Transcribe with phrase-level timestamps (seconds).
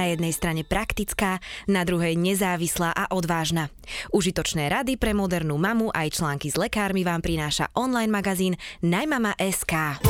[0.00, 3.68] Na jednej strane praktická, na druhej nezávislá a odvážna.
[4.16, 10.00] Užitočné rady pre modernú mamu aj články s lekármi vám prináša online magazín Najmama.sk.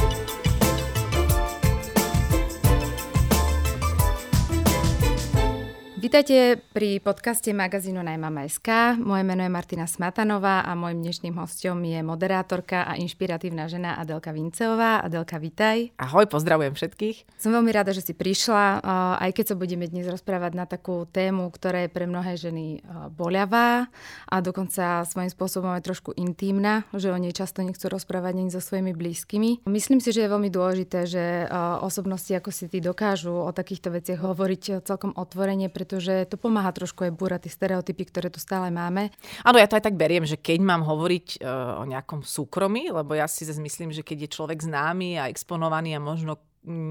[6.01, 8.97] Vítajte pri podcaste magazínu Najmama.sk.
[9.05, 14.33] Moje meno je Martina Smatanová a môjim dnešným hostom je moderátorka a inšpiratívna žena Adelka
[14.33, 15.05] Vinceová.
[15.05, 15.93] Adelka, vítaj.
[16.01, 17.37] Ahoj, pozdravujem všetkých.
[17.37, 18.81] Som veľmi rada, že si prišla,
[19.21, 22.81] aj keď sa budeme dnes rozprávať na takú tému, ktorá je pre mnohé ženy
[23.13, 23.93] boľavá
[24.25, 28.65] a dokonca svojím spôsobom aj trošku intímna, že o nej často nechcú rozprávať ani so
[28.65, 29.69] svojimi blízkymi.
[29.69, 31.45] Myslím si, že je veľmi dôležité, že
[31.85, 37.03] osobnosti ako si ty dokážu o takýchto veciach hovoriť celkom otvorene, pretože to pomáha trošku
[37.03, 39.11] aj búrať tie stereotypy, ktoré tu stále máme.
[39.43, 43.19] Áno, ja to aj tak beriem, že keď mám hovoriť uh, o nejakom súkromí, lebo
[43.19, 46.39] ja si myslím, že keď je človek známy a exponovaný a možno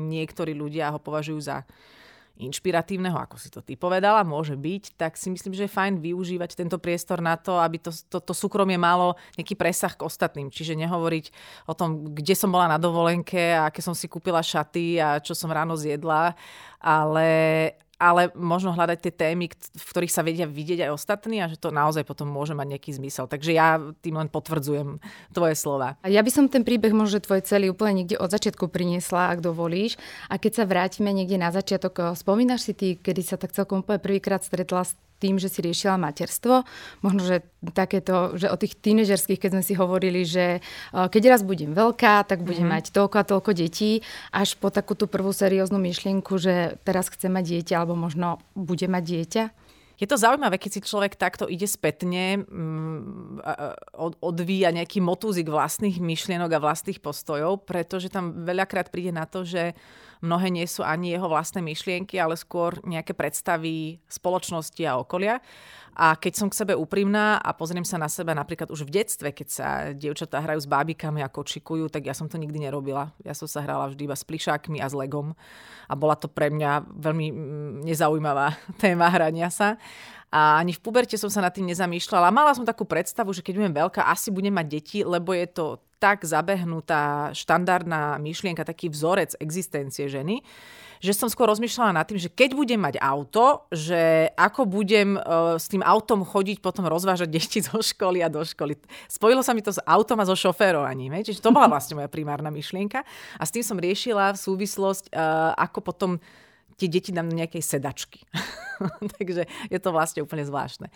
[0.09, 1.63] niektorí ľudia ho považujú za
[2.39, 6.55] inšpiratívneho, ako si to ty povedala, môže byť, tak si myslím, že je fajn využívať
[6.55, 10.47] tento priestor na to, aby to, to, to súkromie malo nejaký presah k ostatným.
[10.47, 11.25] Čiže nehovoriť
[11.67, 15.35] o tom, kde som bola na dovolenke a aké som si kúpila šaty a čo
[15.35, 16.31] som ráno zjedla,
[16.79, 17.27] ale,
[17.99, 21.75] ale možno hľadať tie témy, v ktorých sa vedia vidieť aj ostatní a že to
[21.75, 23.27] naozaj potom môže mať nejaký zmysel.
[23.27, 25.03] Takže ja tým len potvrdzujem
[25.35, 25.99] tvoje slova.
[26.07, 29.99] Ja by som ten príbeh možno tvoj celý úplne niekde od začiatku priniesla, ak dovolíš.
[30.31, 34.39] A keď sa vrátime niekde na začiatok, spomínaš si ty, kedy sa tak celkom prvýkrát
[34.39, 36.63] stretla s tým, že si riešila materstvo.
[37.03, 37.43] Možno, že
[37.75, 42.23] takéto, že o tých tínežerských, keď sme si hovorili, že eh, keď raz budem veľká,
[42.25, 42.89] tak budem mm-hmm.
[42.89, 47.29] mať toľko a toľko detí, až po takú tú prvú serióznu myšlienku, že teraz chcem
[47.29, 49.43] mať dieťa, alebo možno bude mať dieťa.
[49.99, 53.43] Je to zaujímavé, keď si človek takto ide spätne, mm,
[54.23, 59.75] odvíja nejaký motúzik vlastných myšlienok a vlastných postojov, pretože tam veľakrát príde na to, že
[60.19, 65.39] mnohé nie sú ani jeho vlastné myšlienky, ale skôr nejaké predstavy spoločnosti a okolia.
[65.99, 69.35] A keď som k sebe úprimná a pozriem sa na seba napríklad už v detstve,
[69.35, 73.11] keď sa dievčatá hrajú s bábikami a kočikujú, tak ja som to nikdy nerobila.
[73.27, 75.35] Ja som sa hrala vždy iba s plišákmi a s legom.
[75.91, 79.75] A bola to pre mňa veľmi mm, nezaujímavá téma hrania sa.
[80.29, 82.29] A ani v puberte som sa nad tým nezamýšľala.
[82.29, 85.65] Mala som takú predstavu, že keď budem veľká, asi budem mať deti, lebo je to
[85.99, 90.39] tak zabehnutá štandardná myšlienka, taký vzorec existencie ženy,
[90.99, 95.55] že som skôr rozmýšľala nad tým, že keď budem mať auto, že ako budem uh,
[95.55, 98.75] s tým autom chodiť, potom rozvážať deti zo školy a do školy.
[99.07, 101.19] Spojilo sa mi to s autom a so šoférovaním.
[101.23, 103.03] Čiže to bola vlastne moja primárna myšlienka.
[103.39, 106.11] A s tým som riešila v súvislosť, uh, ako potom
[106.79, 108.23] tie deti dám do nejakej sedačky.
[109.19, 110.87] Takže je to vlastne úplne zvláštne.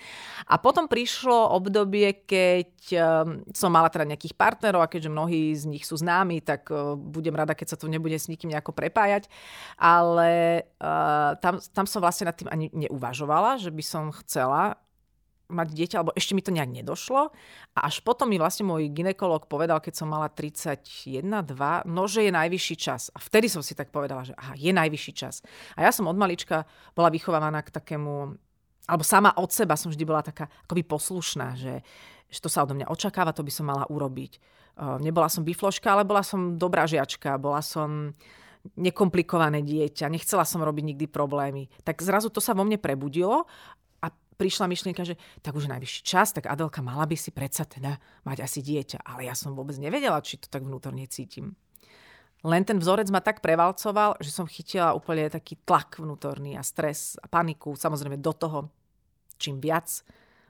[0.48, 5.68] A potom prišlo obdobie, keď um, som mala teda nejakých partnerov a keďže mnohí z
[5.68, 9.28] nich sú známi, tak uh, budem rada, keď sa to nebude s nikým nejako prepájať.
[9.76, 14.80] Ale uh, tam, tam som vlastne nad tým ani neuvažovala, že by som chcela
[15.50, 17.32] mať dieťa, alebo ešte mi to nejak nedošlo.
[17.76, 22.28] A až potom mi vlastne môj ginekolog povedal, keď som mala 31, 2, no, že
[22.28, 23.12] je najvyšší čas.
[23.12, 25.44] A vtedy som si tak povedala, že aha, je najvyšší čas.
[25.76, 26.64] A ja som od malička
[26.96, 28.38] bola vychovávaná k takému,
[28.88, 31.84] alebo sama od seba som vždy bola taká akoby poslušná, že,
[32.32, 34.40] že to sa odo mňa očakáva, to by som mala urobiť.
[35.04, 38.18] Nebola som bifloška, ale bola som dobrá žiačka, bola som
[38.80, 41.68] nekomplikované dieťa, nechcela som robiť nikdy problémy.
[41.84, 43.44] Tak zrazu to sa vo mne prebudilo
[44.36, 47.98] prišla myšlienka, že tak už je najvyšší čas, tak Adelka mala by si predsa teda
[48.28, 49.06] mať asi dieťa.
[49.06, 51.56] Ale ja som vôbec nevedela, či to tak vnútorne cítim.
[52.44, 57.16] Len ten vzorec ma tak prevalcoval, že som chytila úplne taký tlak vnútorný a stres
[57.24, 57.72] a paniku.
[57.80, 58.60] Samozrejme do toho,
[59.40, 60.04] čím viac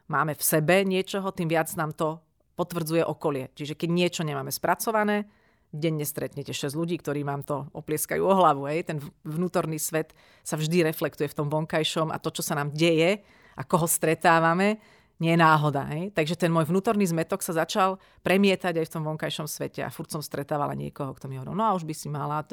[0.09, 2.17] máme v sebe niečoho, tým viac nám to
[2.57, 3.53] potvrdzuje okolie.
[3.53, 5.29] Čiže keď niečo nemáme spracované,
[5.73, 8.69] denne stretnete 6 ľudí, ktorí vám to oplieskajú o hlavu.
[8.69, 8.93] Hej.
[8.93, 10.13] Ten vnútorný svet
[10.45, 13.25] sa vždy reflektuje v tom vonkajšom a to, čo sa nám deje,
[13.57, 14.81] ako ho stretávame,
[15.21, 15.87] nie je náhoda.
[15.93, 16.11] Hej?
[16.11, 20.11] Takže ten môj vnútorný zmetok sa začal premietať aj v tom vonkajšom svete a furt
[20.11, 22.43] som stretávala niekoho, kto mi hovoril, no a už by si mala.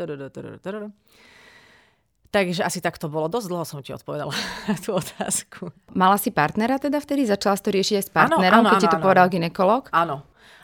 [2.31, 3.27] Takže asi tak to bolo.
[3.27, 4.31] Dosť dlho som ti odpovedala
[4.71, 5.75] na tú otázku.
[5.97, 7.27] Mala si partnera teda vtedy?
[7.27, 9.35] Začala si to riešiť aj s partnerom, ano, keď ano, ti to ano, povedal ano.
[9.35, 9.83] ginekolog?
[9.91, 10.17] Áno.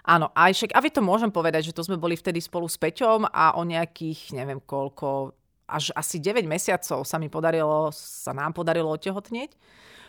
[0.06, 2.79] Áno, aj však, a vy to môžem povedať, že to sme boli vtedy spolu s
[2.79, 5.35] Peťom a o nejakých, neviem koľko,
[5.67, 9.55] až asi 9 mesiacov sa mi podarilo, sa nám podarilo otehotnieť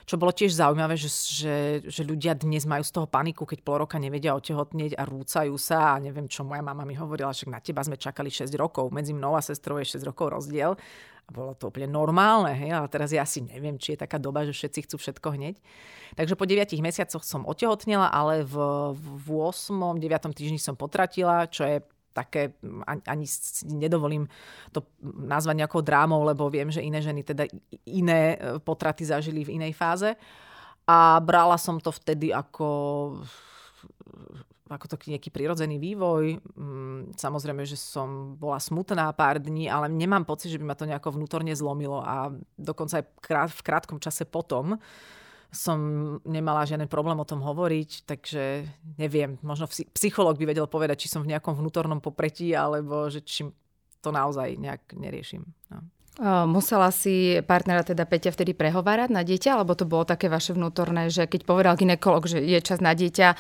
[0.08, 3.84] čo bolo tiež zaujímavé, že, že, že ľudia dnes majú z toho paniku, keď pol
[3.84, 7.60] roka nevedia otehotnieť a rúcajú sa a neviem čo, moja mama mi hovorila, že na
[7.60, 10.80] teba sme čakali 6 rokov, medzi mnou a sestrou je 6 rokov rozdiel.
[11.28, 14.48] A bolo to úplne normálne, hej, ale teraz ja si neviem, či je taká doba,
[14.48, 15.60] že všetci chcú všetko hneď.
[16.16, 18.56] Takže po 9 mesiacoch som otehotnela, ale v,
[18.96, 19.76] v 8.
[19.76, 20.08] 9.
[20.32, 21.84] týždni som potratila, čo je
[22.18, 22.58] také,
[23.06, 23.30] ani
[23.70, 24.26] nedovolím
[24.74, 27.46] to nazvať nejakou drámou, lebo viem, že iné ženy teda
[27.86, 30.18] iné e, potraty zažili v inej fáze.
[30.90, 32.66] A brala som to vtedy ako
[34.68, 36.44] ako taký nejaký prirodzený vývoj.
[36.60, 40.84] Mm, samozrejme, že som bola smutná pár dní, ale nemám pocit, že by ma to
[40.84, 43.06] nejako vnútorne zlomilo a dokonca aj
[43.48, 44.76] v krátkom čase potom
[45.52, 45.80] som
[46.28, 48.68] nemala žiaden problém o tom hovoriť, takže
[49.00, 53.48] neviem, možno psychológ by vedel povedať, či som v nejakom vnútornom popretí, alebo že či
[54.04, 55.48] to naozaj nejak neriešim.
[55.72, 55.82] No.
[56.50, 61.14] Musela si partnera teda Peťa vtedy prehovárať na dieťa, alebo to bolo také vaše vnútorné,
[61.14, 63.38] že keď povedal ginekolog, že je čas na dieťa,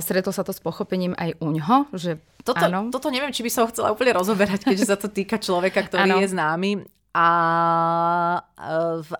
[0.00, 1.92] stretlo sa to s pochopením aj u ňoho?
[1.92, 2.88] Že toto, áno?
[2.88, 6.24] toto neviem, či by som chcela úplne rozoberať, keďže sa to týka človeka, ktorý ano.
[6.24, 6.70] je známy.
[7.14, 7.28] A,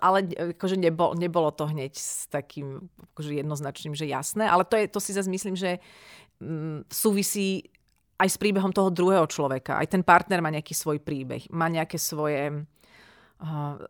[0.03, 0.17] ale
[0.51, 4.43] akože nebol, nebolo to hneď s takým akože jednoznačným, že jasné.
[4.51, 5.79] Ale to, je, to si zase myslím, že
[6.43, 7.71] mm, súvisí
[8.19, 9.79] aj s príbehom toho druhého človeka.
[9.79, 12.67] Aj ten partner má nejaký svoj príbeh, má nejaké svoje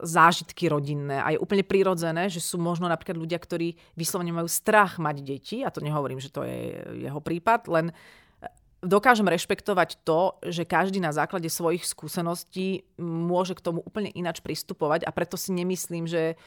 [0.01, 4.97] zážitky rodinné a je úplne prirodzené, že sú možno napríklad ľudia, ktorí vyslovene majú strach
[4.97, 6.73] mať deti, a to nehovorím, že to je
[7.05, 7.93] jeho prípad, len e,
[8.85, 15.03] dokážem rešpektovať to, že každý na základe svojich skúseností môže k tomu úplne inač pristupovať
[15.03, 16.37] a preto si nemyslím, že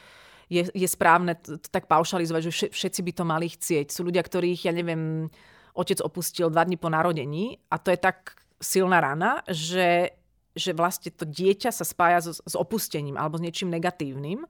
[0.49, 1.37] je, je správne
[1.69, 3.93] tak paušalizovať, že všetci by to mali chcieť.
[3.93, 5.29] Sú ľudia, ktorých, ja neviem,
[5.77, 10.17] otec opustil dva dní po narodení a to je tak silná rana, že
[10.57, 14.43] že vlastne to dieťa sa spája s, s opustením alebo s niečím negatívnym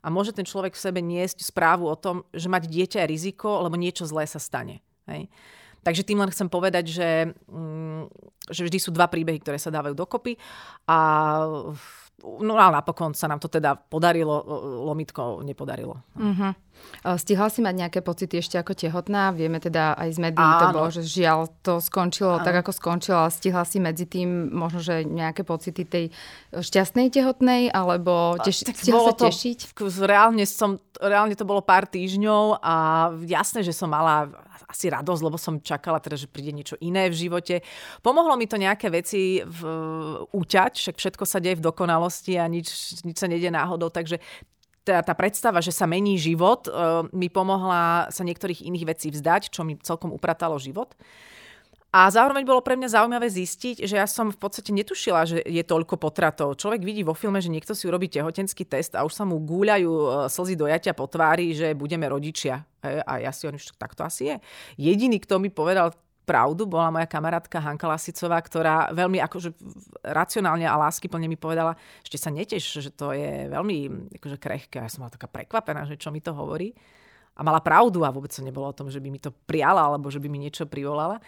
[0.00, 3.60] a môže ten človek v sebe niesť správu o tom, že mať dieťa je riziko,
[3.60, 4.80] lebo niečo zlé sa stane.
[5.04, 5.28] Hej.
[5.80, 7.10] Takže tým len chcem povedať, že,
[7.48, 8.02] mm,
[8.52, 10.36] že vždy sú dva príbehy, ktoré sa dávajú dokopy
[10.88, 10.98] a
[12.24, 14.44] no ale napokon sa nám to teda podarilo,
[14.84, 16.04] lomitko nepodarilo.
[16.16, 16.52] Uh-huh.
[17.16, 19.32] Stihla si mať nejaké pocity ešte ako tehotná?
[19.36, 22.44] Vieme teda aj z médií to bolo, že žiaľ to skončilo Áno.
[22.44, 26.04] tak, ako skončilo, stihla si medzi tým možno, že nejaké pocity tej
[26.56, 29.76] šťastnej tehotnej, alebo teš- stihla sa tešiť?
[29.76, 32.74] To, reálne, som, reálne to bolo pár týždňov a
[33.28, 34.32] jasné, že som mala
[34.66, 37.64] asi radosť, lebo som čakala teda, že príde niečo iné v živote.
[38.04, 39.60] Pomohlo mi to nejaké veci v,
[40.34, 42.68] uťať, však všetko sa deje v dokonalosti a nič,
[43.06, 44.20] nič sa nejde náhodou, takže
[44.84, 49.52] tá, tá predstava, že sa mení život, uh, mi pomohla sa niektorých iných vecí vzdať,
[49.52, 50.96] čo mi celkom upratalo život.
[51.90, 55.58] A zároveň bolo pre mňa zaujímavé zistiť, že ja som v podstate netušila, že je
[55.66, 56.54] toľko potratov.
[56.54, 59.90] Človek vidí vo filme, že niekto si urobí tehotenský test a už sa mu gúľajú
[59.90, 62.62] e, slzy dojatia po tvári, že budeme rodičia.
[62.78, 64.36] E, a ja si hovorím, že tak to asi je.
[64.78, 65.90] Jediný, kto mi povedal
[66.22, 69.50] pravdu, bola moja kamarátka Hanka Lasicová, ktorá veľmi akože
[70.14, 71.74] racionálne a láskyplne mi povedala,
[72.06, 74.78] že sa neteš, že to je veľmi akože krehké.
[74.78, 76.70] Ja som bola taká prekvapená, že čo mi to hovorí.
[77.34, 80.06] A mala pravdu a vôbec to nebolo o tom, že by mi to prijala alebo
[80.06, 81.18] že by mi niečo privolala.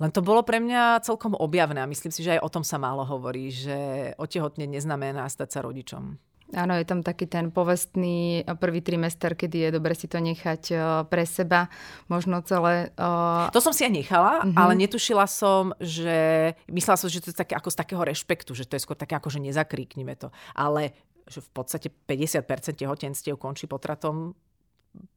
[0.00, 2.80] Len to bolo pre mňa celkom objavné a myslím si, že aj o tom sa
[2.80, 6.16] málo hovorí, že otehotne neznamená stať sa rodičom.
[6.50, 10.76] Áno, je tam taký ten povestný prvý trimester, kedy je dobre si to nechať e,
[11.06, 11.70] pre seba,
[12.10, 12.90] možno celé.
[12.98, 13.46] Uh...
[13.54, 14.58] To som si aj nechala, uh-huh.
[14.58, 16.50] ale netušila som, že...
[16.66, 19.14] Myslela som, že to je také ako z takého rešpektu, že to je skôr také
[19.14, 20.34] ako, že nezakríknime to.
[20.58, 20.90] Ale
[21.30, 22.42] že v podstate 50%
[22.82, 24.34] tehotenstiev končí potratom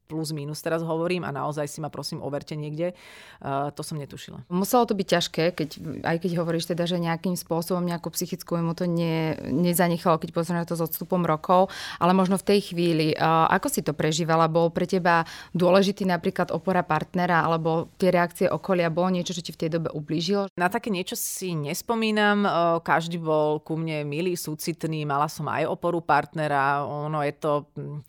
[0.07, 2.91] plus minus teraz hovorím a naozaj si ma prosím overte niekde.
[3.39, 4.43] Uh, to som netušila.
[4.51, 5.69] Muselo to byť ťažké, keď,
[6.03, 10.67] aj keď hovoríš teda, že nejakým spôsobom nejakú psychickú mu to ne, nezanechalo, keď pozrieme
[10.67, 13.15] to s odstupom rokov, ale možno v tej chvíli.
[13.15, 14.51] Uh, ako si to prežívala?
[14.51, 15.23] Bol pre teba
[15.55, 18.93] dôležitý napríklad opora partnera alebo tie reakcie okolia?
[18.93, 20.51] Bolo niečo, čo ti v tej dobe ublížilo?
[20.59, 22.43] Na také niečo si nespomínam.
[22.43, 26.83] Uh, každý bol ku mne milý, súcitný, mala som aj oporu partnera.
[26.85, 27.51] Ono je to...
[27.79, 28.03] Hm,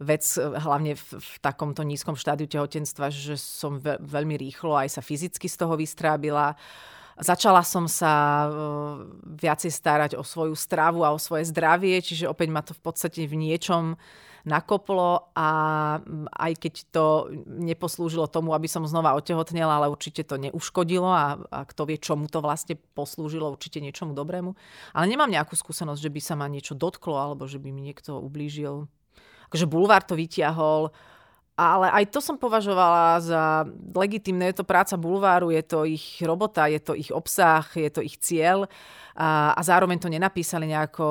[0.00, 4.98] vec, e, hlavne v, v takomto nízkom štádiu tehotenstva, že som ve, veľmi rýchlo aj
[4.98, 6.56] sa fyzicky z toho vystrábila.
[7.16, 8.52] Začala som sa uh,
[9.24, 13.24] viacej starať o svoju stravu a o svoje zdravie, čiže opäť ma to v podstate
[13.24, 13.96] v niečom
[14.46, 15.48] nakoplo a
[16.30, 17.06] aj keď to
[17.50, 22.30] neposlúžilo tomu, aby som znova otehotnela, ale určite to neuškodilo a, a kto vie, čomu
[22.30, 24.54] to vlastne poslúžilo, určite niečomu dobrému.
[24.94, 28.22] Ale nemám nejakú skúsenosť, že by sa ma niečo dotklo alebo že by mi niekto
[28.22, 28.86] ublížil
[29.48, 30.90] akože bulvár to vyťahol,
[31.56, 33.64] ale aj to som považovala za
[33.96, 34.52] legitimné.
[34.52, 38.20] Je to práca bulváru, je to ich robota, je to ich obsah, je to ich
[38.20, 38.68] cieľ
[39.16, 41.06] a, a zároveň to nenapísali nejako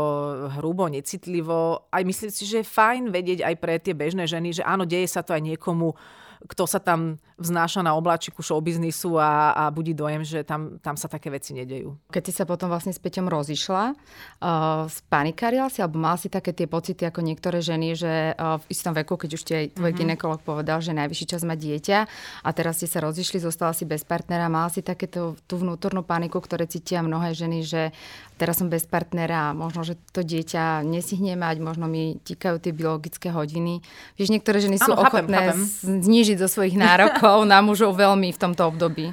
[0.61, 1.89] hrubo, necitlivo.
[1.89, 5.09] Aj myslím si, že je fajn vedieť aj pre tie bežné ženy, že áno, deje
[5.09, 5.97] sa to aj niekomu,
[6.45, 11.11] kto sa tam vznáša na obláčiku showbiznisu a, a budí dojem, že tam, tam sa
[11.11, 11.99] také veci nedejú.
[12.07, 16.55] Keď si sa potom vlastne s Peťom rozišla, uh, spanikarila si, alebo mal si také
[16.55, 19.91] tie pocity ako niektoré ženy, že uh, v istom veku, keď už ti aj tvoj
[19.91, 19.99] mm-hmm.
[19.99, 21.97] ginekolog povedal, že najvyšší čas má dieťa
[22.41, 26.39] a teraz ste sa rozišli, zostala si bez partnera, mala si takéto tú vnútornú paniku,
[26.39, 27.91] ktoré cítia mnohé ženy, že
[28.39, 33.31] teraz som bez partnera, možno, že to dieťa nesihne mať, možno mi tikajú tie biologické
[33.31, 33.79] hodiny.
[34.19, 36.03] Vieš, niektoré ženy sú ano, ochotné chápem, chápem.
[36.03, 39.11] znížiť zo svojich nárokov na mužov veľmi v tomto období.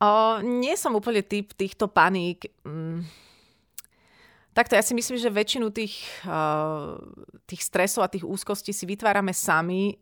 [0.00, 2.48] O, nie som úplne typ týchto paník.
[2.64, 3.04] Mm.
[4.50, 6.98] Takto, ja si myslím, že väčšinu tých, uh,
[7.46, 9.94] tých stresov a tých úzkostí si vytvárame sami,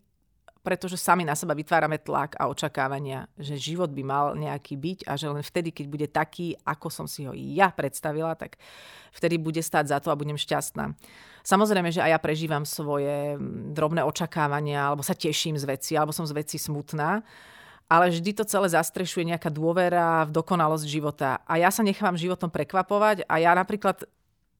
[0.64, 5.16] pretože sami na seba vytvárame tlak a očakávania, že život by mal nejaký byť a
[5.16, 8.56] že len vtedy, keď bude taký, ako som si ho ja predstavila, tak
[9.12, 10.92] vtedy bude stáť za to a budem šťastná.
[11.48, 16.12] Samozrejme, že aj ja prežívam svoje mm, drobné očakávania, alebo sa teším z veci, alebo
[16.12, 17.24] som z veci smutná
[17.88, 21.40] ale vždy to celé zastrešuje nejaká dôvera v dokonalosť života.
[21.48, 24.04] A ja sa nechávam životom prekvapovať a ja napríklad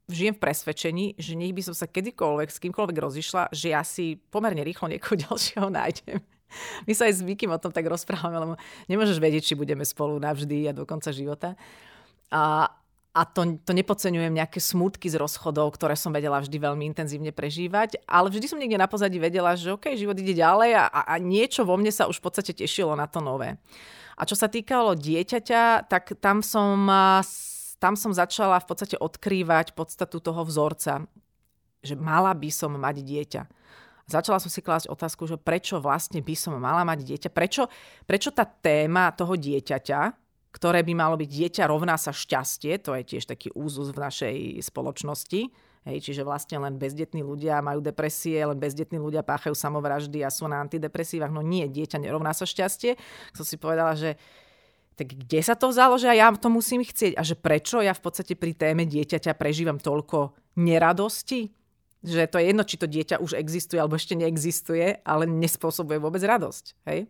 [0.09, 4.17] žijem v presvedčení, že nech by som sa kedykoľvek s kýmkoľvek rozišla, že ja si
[4.33, 6.25] pomerne rýchlo niekoho ďalšieho nájdem.
[6.89, 8.55] My sa aj s Vikim o tom tak rozprávame, lebo
[8.89, 11.53] nemôžeš vedieť, či budeme spolu navždy a do konca života.
[12.33, 12.73] A,
[13.19, 17.99] a to, to nepodceňujem nejaké smutky z rozchodov, ktoré som vedela vždy veľmi intenzívne prežívať,
[18.07, 21.67] ale vždy som niekde na pozadí vedela, že OK, život ide ďalej a, a niečo
[21.67, 23.59] vo mne sa už v podstate tešilo na to nové.
[24.15, 26.87] A čo sa týkalo dieťaťa, tak tam som,
[27.83, 31.03] tam som začala v podstate odkrývať podstatu toho vzorca,
[31.83, 33.43] že mala by som mať dieťa.
[34.09, 37.67] Začala som si klásť otázku, že prečo vlastne by som mala mať dieťa, prečo,
[38.07, 40.28] prečo tá téma toho dieťaťa,
[40.59, 44.37] ktoré by malo byť dieťa rovná sa šťastie, to je tiež taký úzus v našej
[44.67, 45.55] spoločnosti.
[45.87, 50.51] Hej, čiže vlastne len bezdetní ľudia majú depresie, len bezdetní ľudia páchajú samovraždy a sú
[50.51, 51.31] na antidepresívach.
[51.31, 52.99] No nie, dieťa nerovná sa šťastie.
[53.33, 54.19] Som si povedala, že
[54.99, 58.03] tak kde sa to vzalo, že ja to musím chcieť a že prečo ja v
[58.03, 61.55] podstate pri téme dieťaťa prežívam toľko neradosti,
[62.03, 66.19] že to je jedno, či to dieťa už existuje alebo ešte neexistuje, ale nespôsobuje vôbec
[66.19, 66.65] radosť.
[66.91, 67.07] Hej?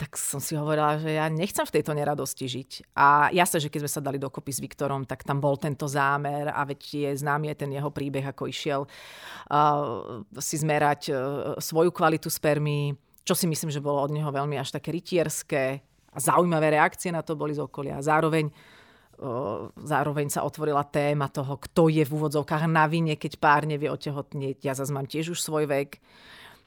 [0.00, 2.96] Tak som si hovorila, že ja nechcem v tejto neradosti žiť.
[2.96, 6.48] A jasne, že keď sme sa dali dokopy s Viktorom, tak tam bol tento zámer
[6.48, 11.16] a veď je známy aj ten jeho príbeh, ako išiel uh, si zmerať uh,
[11.60, 12.96] svoju kvalitu spermy,
[13.28, 17.20] čo si myslím, že bolo od neho veľmi až také rytierské a zaujímavé reakcie na
[17.20, 18.00] to boli z okolia.
[18.00, 23.68] Zároveň uh, zároveň sa otvorila téma toho, kto je v úvodzovkách na vine, keď pár
[23.68, 24.64] nevie otehotnieť.
[24.64, 26.00] Ja zase mám tiež už svoj vek.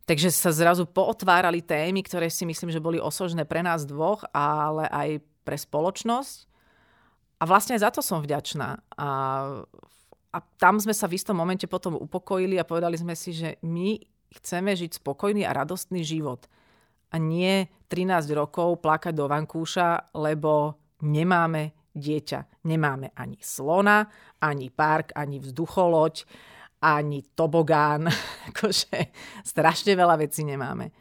[0.03, 4.83] Takže sa zrazu pootvárali témy, ktoré si myslím, že boli osožné pre nás dvoch, ale
[4.91, 5.10] aj
[5.48, 6.51] pre spoločnosť.
[7.39, 8.83] A vlastne aj za to som vďačná.
[9.00, 9.10] A,
[10.31, 14.00] a tam sme sa v istom momente potom upokojili a povedali sme si, že my
[14.39, 16.51] chceme žiť spokojný a radostný život.
[17.13, 22.67] A nie 13 rokov plakať do vankúša, lebo nemáme dieťa.
[22.67, 24.10] Nemáme ani slona,
[24.43, 26.25] ani park, ani vzducholoď
[26.84, 28.12] ani tobogán.
[28.52, 29.16] akože
[29.48, 30.92] strašne veľa vecí nemáme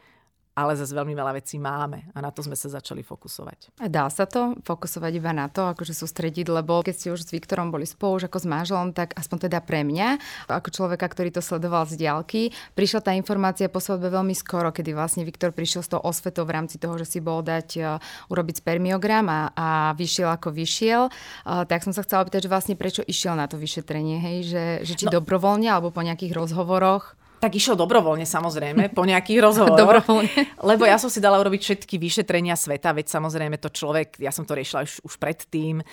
[0.53, 3.81] ale zase veľmi veľa vecí máme a na to sme sa začali fokusovať.
[3.81, 7.33] A dá sa to fokusovať iba na to, akože sústrediť, lebo keď ste už s
[7.33, 11.33] Viktorom boli spolu, už ako s manželom, tak aspoň teda pre mňa, ako človeka, ktorý
[11.33, 15.81] to sledoval z diálky, prišla tá informácia po svadbe veľmi skoro, kedy vlastne Viktor prišiel
[15.81, 17.97] s tou osvetou v rámci toho, že si bol dať uh,
[18.29, 19.67] urobiť spermiogram a, a
[19.97, 21.09] vyšiel ako vyšiel.
[21.09, 24.37] Uh, tak som sa chcela opýtať, že vlastne prečo išiel na to vyšetrenie, hej?
[24.45, 25.17] Že, že či no.
[25.17, 27.17] dobrovoľne alebo po nejakých rozhovoroch?
[27.43, 30.07] Tak išiel dobrovoľne samozrejme, po nejakých rozhovoroch.
[30.71, 34.47] Lebo ja som si dala urobiť všetky vyšetrenia sveta, veď samozrejme to človek, ja som
[34.47, 35.83] to riešila už, už predtým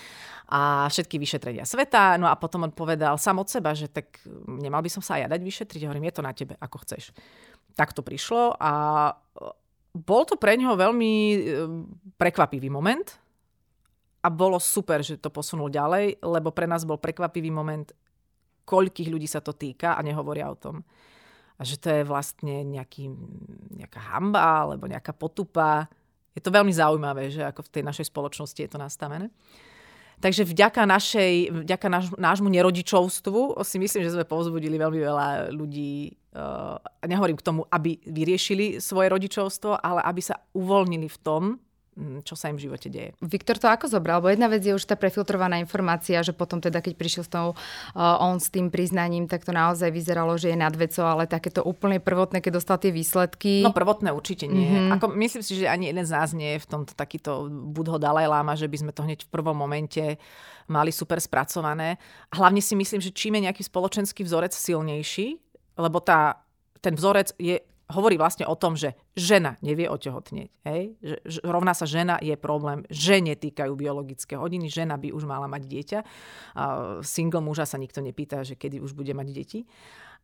[0.47, 2.15] a všetky vyšetrenia sveta.
[2.15, 5.27] No a potom on povedal sám od seba, že tak nemal by som sa aj
[5.27, 5.81] ja dať vyšetriť.
[5.91, 7.11] Hovorím, je to na tebe, ako chceš.
[7.75, 8.71] Tak to prišlo a
[9.91, 11.37] bol to pre neho veľmi e,
[12.15, 13.03] prekvapivý moment
[14.23, 17.91] a bolo super, že to posunul ďalej, lebo pre nás bol prekvapivý moment,
[18.63, 20.79] koľkých ľudí sa to týka a nehovoria o tom
[21.61, 23.13] a že to je vlastne nejaký,
[23.77, 25.85] nejaká hamba alebo nejaká potupa.
[26.33, 29.29] Je to veľmi zaujímavé, že ako v tej našej spoločnosti je to nastavené.
[30.21, 36.13] Takže vďaka, našej, vďaka náš, nášmu nerodičovstvu si myslím, že sme povzbudili veľmi veľa ľudí,
[36.37, 41.43] uh, nehovorím k tomu, aby vyriešili svoje rodičovstvo, ale aby sa uvoľnili v tom,
[42.23, 43.11] čo sa im v živote deje.
[43.19, 44.23] Viktor to ako zobral?
[44.23, 47.51] Lebo jedna vec je už tá prefiltrovaná informácia, že potom teda, keď prišiel s tou,
[47.51, 51.59] uh, on s tým priznaním, tak to naozaj vyzeralo, že je nad vecou, ale takéto
[51.67, 53.59] úplne prvotné, keď dostal tie výsledky.
[53.59, 54.71] No prvotné určite nie.
[54.71, 54.95] Mm-hmm.
[54.95, 58.27] Ako, myslím si, že ani jeden z nás nie je v tomto takýto budho Dalaj
[58.31, 60.15] Lama, že by sme to hneď v prvom momente
[60.71, 61.99] mali super spracované.
[62.31, 65.35] A hlavne si myslím, že čím je nejaký spoločenský vzorec silnejší,
[65.75, 66.39] lebo tá,
[66.79, 67.59] ten vzorec je
[67.91, 70.49] hovorí vlastne o tom, že žena nevie otehotnieť.
[70.65, 70.81] Hej?
[71.03, 72.87] Že, že rovná sa žena je problém.
[72.87, 75.99] Žene týkajú biologické hodiny, žena by už mala mať dieťa.
[76.55, 76.63] A
[77.03, 79.59] single muža sa nikto nepýta, že kedy už bude mať deti.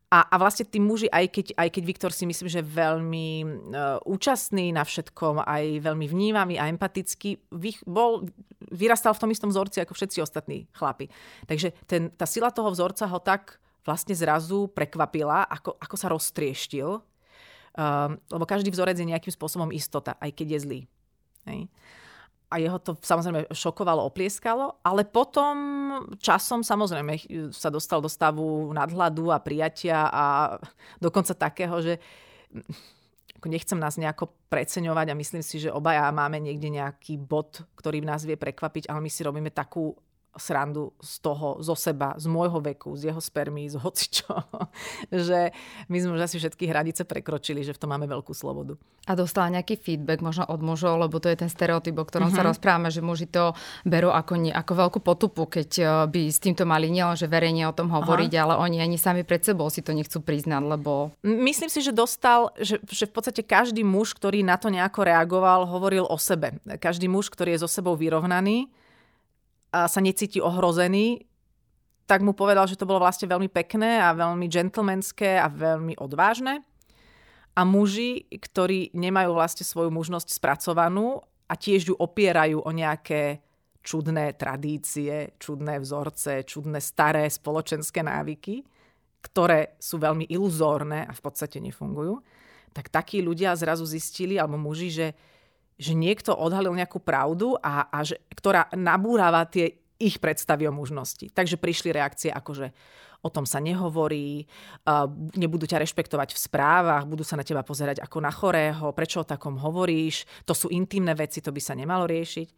[0.08, 4.00] A, a vlastne tí muži, aj keď, aj keď Viktor si myslím, že veľmi uh,
[4.08, 8.24] účastný na všetkom, aj veľmi vnímavý a empatický, vych, bol,
[8.72, 11.12] vyrastal v tom istom vzorci ako všetci ostatní chlapi.
[11.44, 17.04] Takže ten, tá sila toho vzorca ho tak vlastne zrazu prekvapila, ako, ako sa roztrieštil
[17.78, 20.80] Um, lebo každý vzorec je nejakým spôsobom istota, aj keď je zlý.
[21.46, 21.70] Hej.
[22.50, 25.54] A jeho to samozrejme šokovalo, oplieskalo, ale potom
[26.18, 27.14] časom samozrejme
[27.54, 30.56] sa dostal do stavu nadhľadu a prijatia a
[30.98, 32.02] dokonca takého, že
[33.46, 38.26] nechcem nás nejako preceňovať a myslím si, že obaja máme niekde nejaký bod, ktorý nás
[38.26, 39.94] vie prekvapiť, ale my si robíme takú
[40.38, 44.32] srandu z toho, zo seba, z môjho veku, z jeho spermí, z hocičo.
[45.28, 45.52] že
[45.90, 48.78] my sme už asi všetky hranice prekročili, že v tom máme veľkú slobodu.
[49.08, 52.38] A dostala nejaký feedback možno od mužov, lebo to je ten stereotyp, o ktorom uh-huh.
[52.38, 52.50] sa mhm.
[52.52, 53.56] rozprávame, že muži to
[53.88, 57.68] berú ako, nie, ako veľkú potupu, keď eh, by s týmto mali nielen, že verejne
[57.68, 58.42] o tom hovoriť, Aha.
[58.44, 61.10] ale oni ani sami pred sebou si to nechcú priznať, lebo...
[61.24, 65.64] Myslím si, že dostal, že, že v podstate každý muž, ktorý na to nejako reagoval,
[65.64, 66.60] hovoril o sebe.
[66.78, 68.68] Každý muž, ktorý je so sebou vyrovnaný,
[69.72, 71.28] sa necíti ohrozený,
[72.08, 76.64] tak mu povedal, že to bolo vlastne veľmi pekné a veľmi gentlemanské a veľmi odvážne.
[77.52, 83.44] A muži, ktorí nemajú vlastne svoju mužnosť spracovanú a tiež ju opierajú o nejaké
[83.84, 88.64] čudné tradície, čudné vzorce, čudné staré spoločenské návyky,
[89.20, 92.20] ktoré sú veľmi iluzórne a v podstate nefungujú,
[92.72, 95.06] tak takí ľudia zrazu zistili, alebo muži, že
[95.78, 101.30] že niekto odhalil nejakú pravdu a, a že, ktorá nabúrava tie ich predstavy o mužnosti.
[101.30, 102.66] Takže prišli reakcie ako, že
[103.18, 104.46] o tom sa nehovorí,
[105.34, 109.28] nebudú ťa rešpektovať v správach, budú sa na teba pozerať ako na chorého, prečo o
[109.28, 112.48] takom hovoríš, to sú intimné veci, to by sa nemalo riešiť.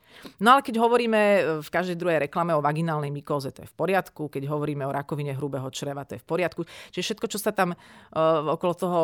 [0.45, 1.21] No ale keď hovoríme
[1.65, 5.33] v každej druhej reklame o vaginálnej mykóze, to je v poriadku, keď hovoríme o rakovine
[5.33, 6.69] hrubého čreva, to je v poriadku.
[6.93, 8.99] Čiže všetko, čo sa tam uh, okolo toho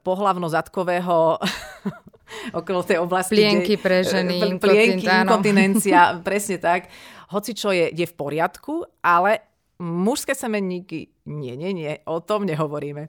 [0.00, 1.36] pohlavno-zadkového
[2.52, 3.38] okolo tej oblasti.
[3.38, 6.92] Plienky pre ženy, plienky, inkontinencia, presne tak.
[7.32, 9.40] Hoci čo je, je v poriadku, ale
[9.80, 13.08] mužské semenníky, nie, nie, nie, o tom nehovoríme.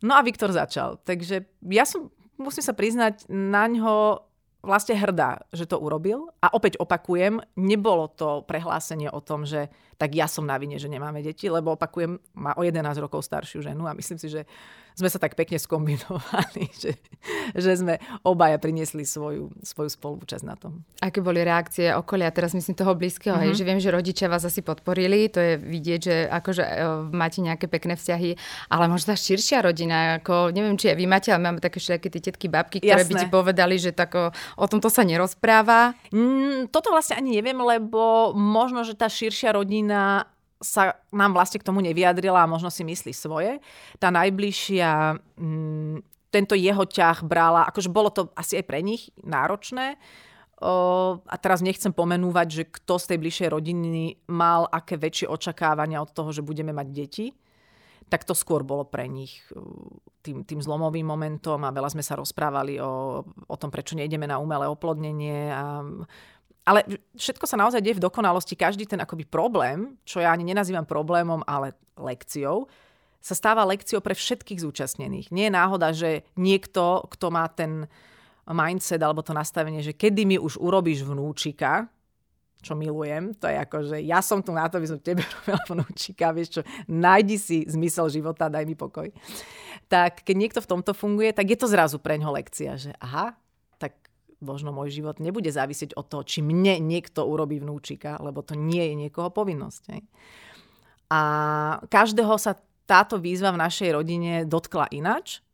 [0.00, 0.96] No a Viktor začal.
[1.04, 2.08] Takže ja som,
[2.40, 4.24] musím sa priznať, na ňo
[4.64, 6.32] vlastne hrdá, že to urobil.
[6.40, 9.68] A opäť opakujem, nebolo to prehlásenie o tom, že
[10.00, 13.60] tak ja som na vine, že nemáme deti, lebo opakujem, má o 11 rokov staršiu
[13.60, 14.48] ženu a myslím si, že
[14.96, 16.96] sme sa tak pekne skombinovali, že,
[17.52, 20.88] že sme obaja priniesli svoju, svoju spolúčasť na tom.
[21.04, 23.44] Aké boli reakcie okolia, teraz myslím toho blízkeho, mm-hmm.
[23.44, 23.58] hej, mhm.
[23.60, 26.72] že viem, že rodičia vás asi podporili, to je vidieť, že akože e,
[27.12, 28.40] máte nejaké pekné vzťahy,
[28.72, 32.08] ale možno tá širšia rodina, ako neviem, či aj vy máte, ale máme také všetky
[32.08, 33.12] tie tetky, babky, ktoré Jasné.
[33.12, 35.92] by ti povedali, že tak o, o tomto sa nerozpráva.
[36.08, 39.89] Mm, toto vlastne ani neviem, lebo možno, že tá širšia rodina
[40.60, 43.64] sa nám vlastne k tomu nevyjadrila a možno si myslí svoje.
[43.96, 49.96] Tá najbližšia, mm, tento jeho ťah brala, akože bolo to asi aj pre nich náročné.
[51.24, 56.12] A teraz nechcem pomenúvať, že kto z tej bližšej rodiny mal aké väčšie očakávania od
[56.12, 57.26] toho, že budeme mať deti.
[58.12, 59.40] Tak to skôr bolo pre nich
[60.20, 64.36] tým, tým zlomovým momentom a veľa sme sa rozprávali o, o tom, prečo nejdeme na
[64.36, 65.80] umelé oplodnenie a
[66.64, 66.84] ale
[67.16, 68.54] všetko sa naozaj deje v dokonalosti.
[68.54, 72.68] Každý ten akoby problém, čo ja ani nenazývam problémom, ale lekciou,
[73.20, 75.28] sa stáva lekciou pre všetkých zúčastnených.
[75.32, 77.84] Nie je náhoda, že niekto, kto má ten
[78.48, 81.88] mindset alebo to nastavenie, že kedy mi už urobíš vnúčika,
[82.60, 85.60] čo milujem, to je ako, že ja som tu na to, aby som tebe robila
[85.64, 89.08] vnúčika, vieš čo, nájdi si zmysel života, daj mi pokoj.
[89.88, 93.36] Tak keď niekto v tomto funguje, tak je to zrazu pre ňo lekcia, že aha,
[94.40, 98.92] možno môj život nebude závisieť od toho, či mne niekto urobí vnúčika, lebo to nie
[98.92, 99.82] je niekoho povinnosť.
[99.92, 100.02] Hej.
[101.12, 101.20] A
[101.88, 102.56] každého sa
[102.88, 105.44] táto výzva v našej rodine dotkla inač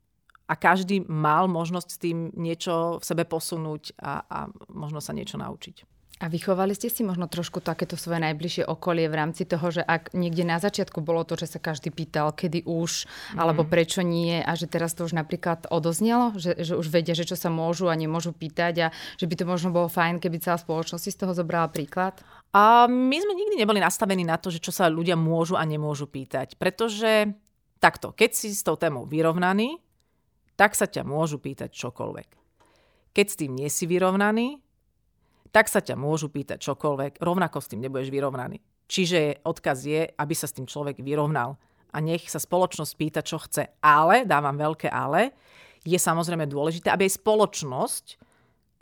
[0.47, 4.39] a každý mal možnosť s tým niečo v sebe posunúť a, a
[4.71, 5.96] možno sa niečo naučiť.
[6.17, 10.17] A vychovali ste si možno trošku takéto svoje najbližšie okolie v rámci toho, že ak
[10.17, 13.37] niekde na začiatku bolo to, že sa každý pýtal, kedy už, mm.
[13.37, 17.29] alebo prečo nie a že teraz to už napríklad odoznelo, že, že už vedia, že
[17.29, 18.87] čo sa môžu a nemôžu pýtať a
[19.21, 22.17] že by to možno bolo fajn, keby celá spoločnosť si z toho zobrala príklad?
[22.57, 26.09] A my sme nikdy neboli nastavení na to, že čo sa ľudia môžu a nemôžu
[26.09, 27.29] pýtať, pretože
[27.77, 29.85] takto, keď si s tou témou vyrovnaný,
[30.57, 32.29] tak sa ťa môžu pýtať čokoľvek.
[33.13, 34.65] Keď s tým nie si vyrovnaný,
[35.51, 38.59] tak sa ťa môžu pýtať čokoľvek, rovnako s tým nebudeš vyrovnaný.
[38.87, 41.59] Čiže odkaz je, aby sa s tým človek vyrovnal
[41.91, 43.79] a nech sa spoločnosť pýta, čo chce.
[43.83, 45.35] Ale, dávam veľké ale,
[45.87, 48.07] je samozrejme dôležité, aby aj spoločnosť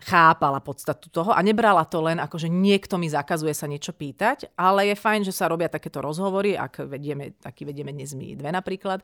[0.04, 4.52] chápala podstatu toho a nebrala to len ako, že niekto mi zakazuje sa niečo pýtať,
[4.58, 8.50] ale je fajn, že sa robia takéto rozhovory, ak vedieme, taký vedieme dnes my dve
[8.52, 9.00] napríklad,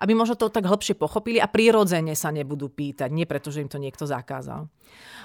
[0.00, 3.70] aby možno to tak hlbšie pochopili a prirodzene sa nebudú pýtať, nie preto, že im
[3.70, 4.66] to niekto zakázal.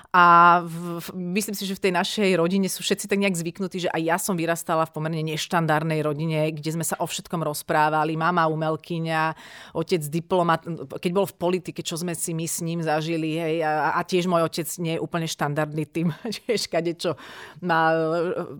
[0.10, 3.86] A v, v, myslím si, že v tej našej rodine sú všetci tak nejak zvyknutí,
[3.86, 8.18] že aj ja som vyrastala v pomerne neštandardnej rodine, kde sme sa o všetkom rozprávali.
[8.18, 9.38] Mama umelkyňa,
[9.78, 10.66] otec diplomat.
[10.98, 13.38] Keď bol v politike, čo sme si my s ním zažili.
[13.38, 17.14] Hej, a, a tiež môj otec nie je úplne štandardný tým, že kade čo
[17.62, 18.02] má e,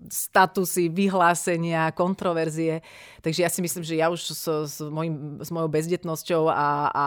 [0.06, 2.78] statusy, vyhlásenia, kontroverzie.
[3.26, 5.66] Takže ja si myslím, že ja už s, s, mojim, s mojou
[6.10, 7.06] bezdetnosťou a, a,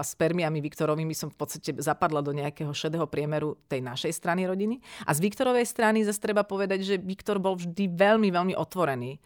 [0.00, 4.80] a spermiami Viktorovými som v podstate zapadla do nejakého šedého priemeru tej našej strany rodiny.
[5.04, 9.20] A z Viktorovej strany zase treba povedať, že Viktor bol vždy veľmi, veľmi otvorený.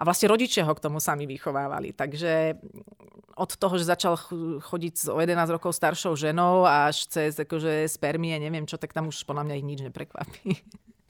[0.00, 1.92] A vlastne rodičia ho k tomu sami vychovávali.
[1.92, 2.56] Takže
[3.36, 4.16] od toho, že začal
[4.60, 9.28] chodiť o 11 rokov staršou ženou až cez akože spermie, neviem čo, tak tam už
[9.28, 10.56] podľa mňa ich nič neprekvapí.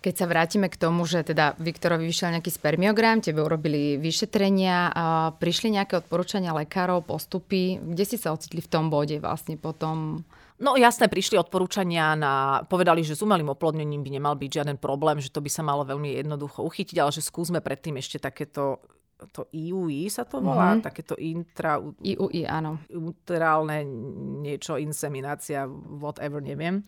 [0.01, 5.05] Keď sa vrátime k tomu, že teda Viktorovi vyšiel nejaký spermiogram, tebe urobili vyšetrenia, a
[5.37, 10.25] prišli nejaké odporúčania lekárov, postupy, kde si sa ocitli v tom bode vlastne potom?
[10.61, 12.65] No jasné, prišli odporúčania na...
[12.65, 15.85] Povedali, že s umelým oplodnením by nemal byť žiaden problém, že to by sa malo
[15.85, 18.81] veľmi jednoducho uchytiť, ale že skúsme predtým ešte takéto
[19.37, 20.87] to IUI sa to volá, mm-hmm.
[20.89, 21.77] takéto intra...
[22.01, 22.81] IUI, áno.
[22.89, 23.85] Uterálne
[24.41, 26.81] niečo, inseminácia, whatever, neviem.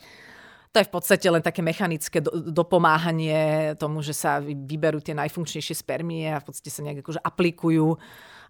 [0.72, 5.76] To je v podstate len také mechanické do, dopomáhanie tomu, že sa vyberú tie najfunkčnejšie
[5.76, 8.00] spermie a v podstate sa nejak akože aplikujú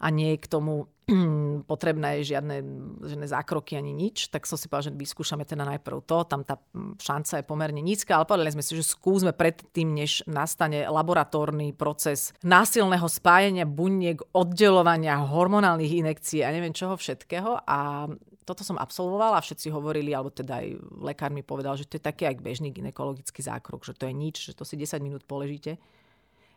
[0.03, 0.87] a nie k tomu
[1.71, 2.63] potrebné žiadne,
[3.03, 6.59] žiadne zákroky ani nič, tak som si povedal, že vyskúšame teda najprv to, tam tá
[6.99, 12.35] šanca je pomerne nízka, ale povedali sme si, že skúsme predtým, než nastane laboratórny proces
[12.47, 17.63] násilného spájania buniek, oddelovania hormonálnych inekcií a neviem čoho všetkého.
[17.67, 18.07] A
[18.43, 22.03] toto som absolvovala a všetci hovorili, alebo teda aj lekár mi povedal, že to je
[22.03, 25.79] taký aj bežný ginekologický zákrok, že to je nič, že to si 10 minút poležíte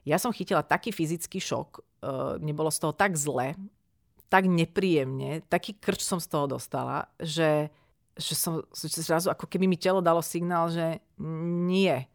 [0.05, 1.83] ja som chytila taký fyzický šok, uh,
[2.37, 3.57] nebolo z toho tak zle,
[4.29, 7.73] tak nepríjemne, taký krč som z toho dostala, že,
[8.13, 11.01] že som zrazu ako keby mi telo dalo signál, že
[11.65, 12.05] nie,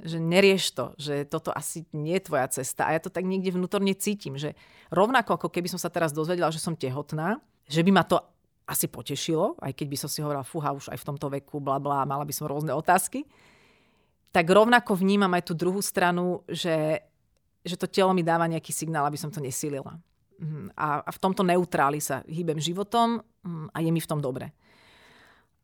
[0.00, 2.88] že nerieš to, že toto asi nie je tvoja cesta.
[2.88, 4.56] A ja to tak niekde vnútorne cítim, že
[4.88, 7.36] rovnako ako keby som sa teraz dozvedela, že som tehotná,
[7.68, 8.16] že by ma to
[8.70, 11.82] asi potešilo, aj keď by som si hovorila, fúha, už aj v tomto veku, bla
[11.82, 13.26] bla, mala by som rôzne otázky,
[14.30, 17.02] tak rovnako vnímam aj tú druhú stranu, že
[17.60, 20.00] že to telo mi dáva nejaký signál, aby som to nesílila.
[20.40, 20.72] Mhm.
[20.76, 24.48] A, a v tomto neutráli sa hýbem životom mm, a je mi v tom dobre.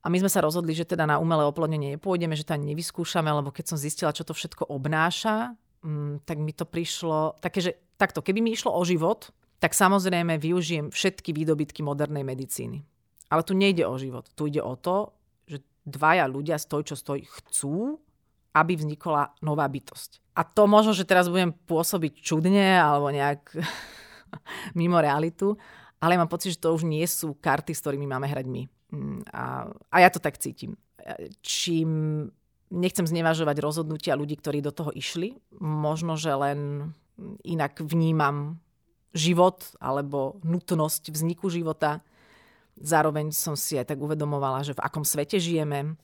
[0.04, 3.26] A my sme sa rozhodli, že teda na umelé oplodnenie nepôjdeme, že to ani nevyskúšame,
[3.26, 7.72] lebo keď som zistila, čo to všetko obnáša, mm, tak mi to prišlo také, že
[7.96, 12.84] takto, keby mi išlo o život, tak samozrejme využijem všetky výdobytky modernej medicíny.
[13.26, 14.30] Ale tu nejde o život.
[14.38, 15.10] Tu ide o to,
[15.50, 17.98] že dvaja ľudia stoj, čo stoj, chcú,
[18.56, 20.36] aby vznikla nová bytosť.
[20.36, 23.52] A to možno, že teraz budem pôsobiť čudne alebo nejak
[24.78, 25.56] mimo realitu,
[26.00, 28.62] ale mám pocit, že to už nie sú karty, s ktorými máme hrať my.
[28.92, 30.76] Mm, a, a ja to tak cítim.
[31.40, 31.88] Čím
[32.70, 36.90] nechcem znevažovať rozhodnutia ľudí, ktorí do toho išli, možno, že len
[37.46, 38.60] inak vnímam
[39.16, 42.04] život alebo nutnosť vzniku života.
[42.76, 45.96] Zároveň som si aj tak uvedomovala, že v akom svete žijeme,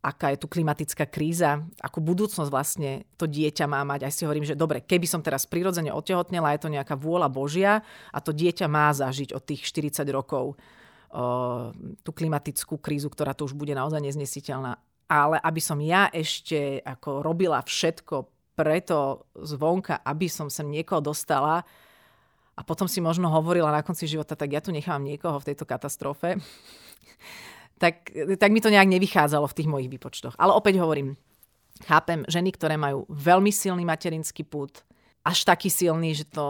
[0.00, 4.08] aká je tu klimatická kríza, akú budúcnosť vlastne to dieťa má mať.
[4.08, 7.84] Aj si hovorím, že dobre, keby som teraz prirodzene otehotnela, je to nejaká vôľa Božia
[8.08, 11.68] a to dieťa má zažiť od tých 40 rokov uh,
[12.00, 14.80] tú klimatickú krízu, ktorá tu už bude naozaj neznesiteľná.
[15.10, 21.64] Ale aby som ja ešte ako robila všetko preto zvonka, aby som sem niekoho dostala
[22.60, 25.64] a potom si možno hovorila na konci života, tak ja tu nechám niekoho v tejto
[25.64, 26.36] katastrofe
[27.82, 30.36] tak, tak mi to nejak nevychádzalo v tých mojich výpočtoch.
[30.36, 31.16] Ale opäť hovorím,
[31.88, 34.84] chápem ženy, ktoré majú veľmi silný materinský pút,
[35.24, 36.48] až taký silný, že, to,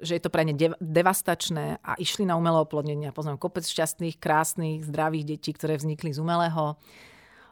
[0.00, 3.12] že je to pre ne dev- devastačné a išli na umelé oplodnenie.
[3.12, 6.80] Poznám kopec šťastných, krásnych, zdravých detí, ktoré vznikli z umelého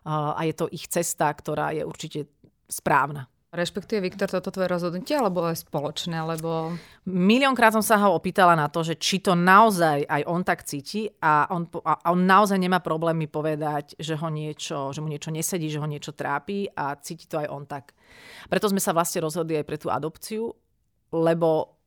[0.05, 2.29] a je to ich cesta, ktorá je určite
[2.69, 3.29] správna.
[3.55, 6.27] Rešpektuje Viktor toto tvoje rozhodnutie, alebo je spoločné?
[6.27, 6.75] Lebo...
[7.07, 11.07] Miliónkrát som sa ho opýtala na to, že či to naozaj aj on tak cíti
[11.23, 15.31] a on, a on naozaj nemá problém mi povedať, že, ho niečo, že mu niečo
[15.31, 17.95] nesedí, že ho niečo trápi a cíti to aj on tak.
[18.51, 20.51] Preto sme sa vlastne rozhodli aj pre tú adopciu,
[21.14, 21.79] lebo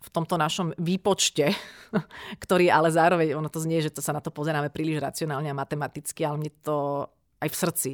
[0.00, 1.52] v tomto našom výpočte,
[2.48, 5.60] ktorý ale zároveň, ono to znie, že to sa na to pozeráme príliš racionálne a
[5.60, 7.04] matematicky, ale mne to
[7.44, 7.90] aj v srdci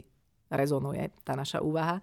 [0.46, 1.98] rezonuje, tá naša úvaha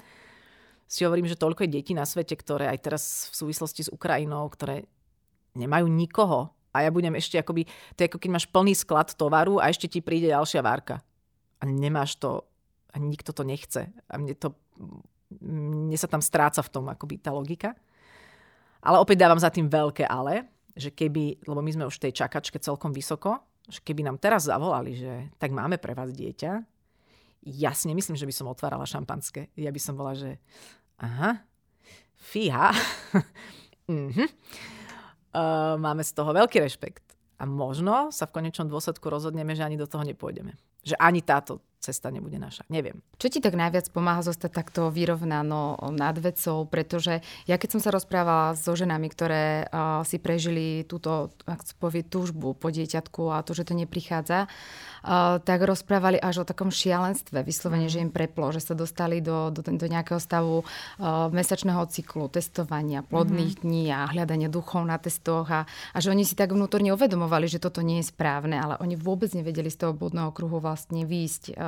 [0.93, 3.03] si hovorím, že toľko je detí na svete, ktoré aj teraz
[3.33, 4.85] v súvislosti s Ukrajinou, ktoré
[5.57, 9.61] nemajú nikoho, A ja budem ešte akoby, to je ako keď máš plný sklad tovaru
[9.61, 11.05] a ešte ti príde ďalšia várka.
[11.61, 12.49] A nemáš to,
[12.89, 13.93] a nikto to nechce.
[14.09, 14.57] A mne to,
[15.37, 17.77] mne sa tam stráca v tom akoby tá logika.
[18.81, 22.25] Ale opäť dávam za tým veľké ale, že keby, lebo my sme už v tej
[22.25, 23.37] čakačke celkom vysoko,
[23.69, 26.51] že keby nám teraz zavolali, že tak máme pre vás dieťa,
[27.43, 29.51] ja si nemyslím, že by som otvárala šampanské.
[29.59, 30.39] Ja by som bola, že
[30.99, 31.41] aha,
[32.17, 32.71] fíha,
[33.91, 34.27] mm-hmm.
[35.33, 37.03] uh, máme z toho veľký rešpekt.
[37.41, 40.55] A možno sa v konečnom dôsledku rozhodneme, že ani do toho nepôjdeme.
[40.83, 42.63] Že ani táto cesta nebude naša.
[42.71, 43.03] Neviem.
[43.19, 46.63] Čo ti tak najviac pomáha zostať takto vyrovnano nad vecou?
[46.63, 51.35] Pretože ja keď som sa rozprávala so ženami, ktoré uh, si prežili túto,
[51.83, 54.51] povie, túžbu po dieťatku a to, že to neprichádza, uh,
[55.43, 57.43] tak rozprávali až o takom šialenstve.
[57.43, 60.63] Vyslovene, že im preplo, že sa dostali do, do, do nejakého stavu
[61.29, 63.61] mesačného cyklu, testovania, plodných mm.
[63.61, 67.59] dní a hľadania duchov na testoch a, a že oni si tak vnútorne uvedomovali, že
[67.59, 71.59] toto nie je správne, ale oni vôbec nevedeli z toho budného kruhu vlastne výjsť.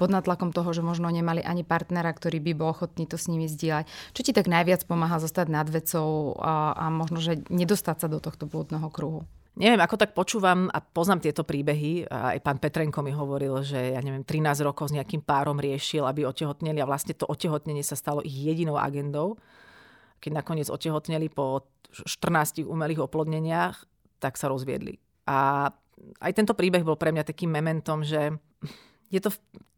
[0.00, 3.50] Pod natlakom toho, že možno nemali ani partnera, ktorý by bol ochotný to s nimi
[3.50, 3.84] zdieľať.
[4.16, 8.22] Čo ti tak najviac pomáha zostať nad vecou a, a možno, že nedostať sa do
[8.22, 9.28] tohto blúdneho kruhu?
[9.60, 12.08] Neviem, ako tak počúvam a poznám tieto príbehy.
[12.08, 16.24] Aj pán Petrenko mi hovoril, že ja neviem, 13 rokov s nejakým párom riešil, aby
[16.24, 19.36] otehotneli a vlastne to otehotnenie sa stalo ich jedinou agendou.
[20.24, 23.84] Keď nakoniec otehotneli po 14 umelých oplodneniach,
[24.16, 24.96] tak sa rozviedli.
[25.28, 25.68] A
[26.24, 28.32] aj tento príbeh bol pre mňa takým mementom, že
[29.12, 29.28] je to,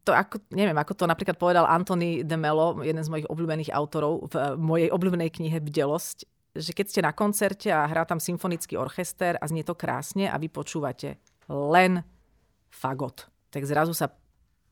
[0.07, 4.31] to ako, neviem, ako to napríklad povedal Anthony de Mello, jeden z mojich obľúbených autorov
[4.31, 9.41] v mojej obľúbenej knihe Bdelosť, že keď ste na koncerte a hrá tam symfonický orchester
[9.41, 11.17] a znie to krásne a vy počúvate
[11.49, 12.05] len
[12.69, 14.13] fagot, tak zrazu sa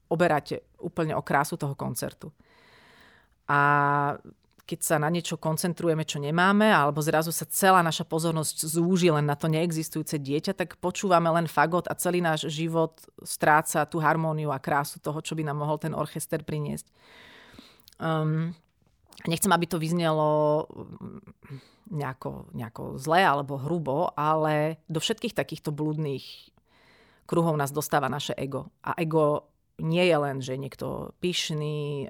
[0.10, 2.30] oberáte úplne o krásu toho koncertu.
[3.50, 3.60] A
[4.72, 9.28] keď sa na niečo koncentrujeme, čo nemáme, alebo zrazu sa celá naša pozornosť zúži len
[9.28, 14.54] na to neexistujúce dieťa, tak počúvame len fagot a celý náš život stráca tú harmóniu
[14.54, 16.88] a krásu toho, čo by nám mohol ten orchester priniesť.
[18.00, 18.56] Um,
[19.28, 21.20] nechcem, aby to vyznelo mm,
[21.92, 26.52] nejako, nejako zle alebo hrubo, ale do všetkých takýchto blúdnych
[27.28, 28.72] kruhov nás dostáva naše ego.
[28.84, 32.06] A ego nie je len, že niekto pyšný,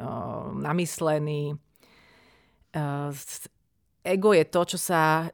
[0.59, 1.55] namyslený,
[2.75, 3.13] uh,
[4.03, 5.29] ego je to, čo sa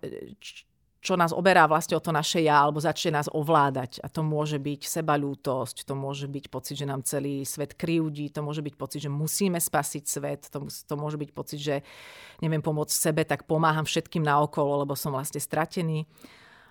[1.07, 4.03] čo nás oberá vlastne o to naše ja, alebo začne nás ovládať.
[4.03, 8.43] A to môže byť sebalútosť, to môže byť pocit, že nám celý svet kryúdi, to
[8.43, 11.75] môže byť pocit, že musíme spasiť svet, to, to môže byť pocit, že
[12.43, 16.03] neviem pomôcť sebe, tak pomáham všetkým naokolo, lebo som vlastne stratený.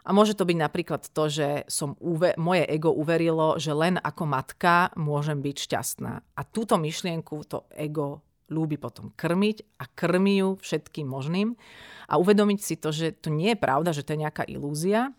[0.06, 4.22] A môže to byť napríklad to, že som uve- moje ego uverilo, že len ako
[4.28, 6.12] matka môžem byť šťastná.
[6.36, 11.58] A túto myšlienku to ego ľúbi potom krmiť a krmi ju všetkým možným
[12.06, 15.10] a uvedomiť si to, že to nie je pravda, že to je nejaká ilúzia.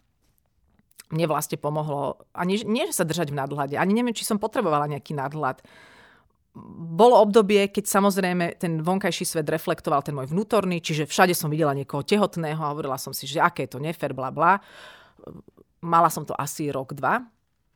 [1.07, 4.91] Mne vlastne pomohlo, ani nie, že sa držať v nadhľade, ani neviem, či som potrebovala
[4.91, 5.63] nejaký nadhľad.
[6.97, 11.71] Bolo obdobie, keď samozrejme ten vonkajší svet reflektoval ten môj vnútorný, čiže všade som videla
[11.71, 14.59] niekoho tehotného a hovorila som si, že aké je to nefer, bla bla.
[15.79, 17.23] Mala som to asi rok, dva,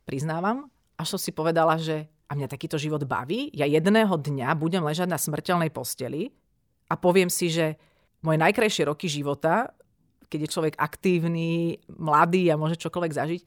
[0.03, 0.67] priznávam.
[0.99, 5.11] Až som si povedala, že a mňa takýto život baví, ja jedného dňa budem ležať
[5.11, 6.31] na smrteľnej posteli
[6.87, 7.75] a poviem si, že
[8.23, 9.75] moje najkrajšie roky života,
[10.31, 13.41] keď je človek aktívny, mladý a môže čokoľvek zažiť,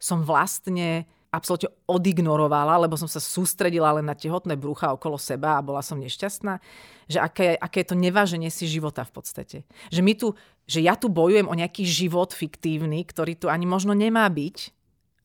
[0.00, 5.64] som vlastne absolútne odignorovala, lebo som sa sústredila len na tehotné brucha okolo seba a
[5.64, 6.58] bola som nešťastná,
[7.06, 9.58] že aké, aké je to neváženie si života v podstate.
[9.92, 10.32] Že, my tu,
[10.64, 14.72] že ja tu bojujem o nejaký život fiktívny, ktorý tu ani možno nemá byť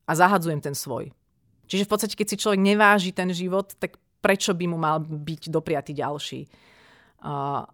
[0.06, 1.16] a zahadzujem ten svoj.
[1.66, 5.54] Čiže v podstate, keď si človek neváži ten život, tak prečo by mu mal byť
[5.54, 6.50] dopriatý ďalší?
[7.26, 7.66] A,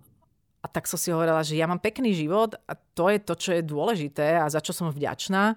[0.63, 3.49] a tak som si hovorila, že ja mám pekný život a to je to, čo
[3.55, 5.55] je dôležité a za čo som vďačná.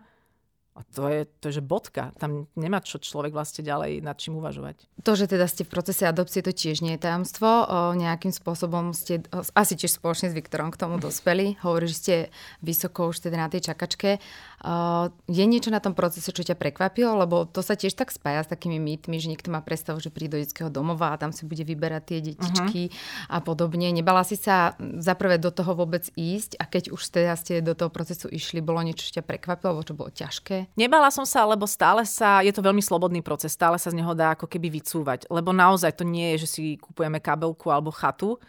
[0.75, 2.11] A to je, to je, že bodka.
[2.18, 4.90] Tam nemá čo človek vlastne ďalej nad čím uvažovať.
[5.07, 7.47] To, že teda ste v procese adopcie, to tiež nie je tajomstvo.
[7.47, 7.62] O,
[7.94, 11.55] nejakým spôsobom ste o, asi tiež spoločne s Viktorom k tomu dospeli.
[11.62, 12.14] Hovorí, že ste
[12.59, 14.18] vysoko už teda na tej čakačke.
[14.64, 17.20] O, je niečo na tom procese, čo ťa prekvapilo?
[17.20, 20.35] Lebo to sa tiež tak spája s takými mýtmi, že niekto má predstavu, že príde
[20.35, 23.37] do detského domova a tam si bude vyberať tie detičky uh-huh.
[23.37, 23.92] a podobne.
[23.92, 27.92] Nebala si sa zaprvé do toho vôbec ísť a keď už teda ste do toho
[27.92, 30.72] procesu išli, bolo niečo, čo ťa prekvapilo, alebo čo bolo ťažké?
[30.81, 34.16] Nebala som sa, lebo stále sa, je to veľmi slobodný proces, stále sa z neho
[34.16, 35.29] dá ako keby vycúvať.
[35.29, 38.40] Lebo naozaj to nie je, že si kupujeme kabelku alebo chatu.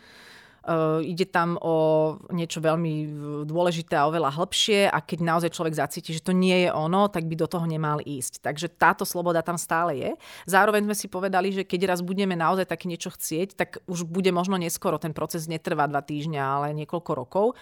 [1.06, 1.76] Ide tam o
[2.34, 2.94] niečo veľmi
[3.46, 7.30] dôležité a oveľa hĺbšie a keď naozaj človek zacíti, že to nie je ono, tak
[7.30, 8.42] by do toho nemal ísť.
[8.42, 10.12] Takže táto sloboda tam stále je.
[10.50, 14.34] Zároveň sme si povedali, že keď raz budeme naozaj také niečo chcieť, tak už bude
[14.34, 14.98] možno neskoro.
[14.98, 17.54] Ten proces netrvá dva týždňa, ale niekoľko rokov.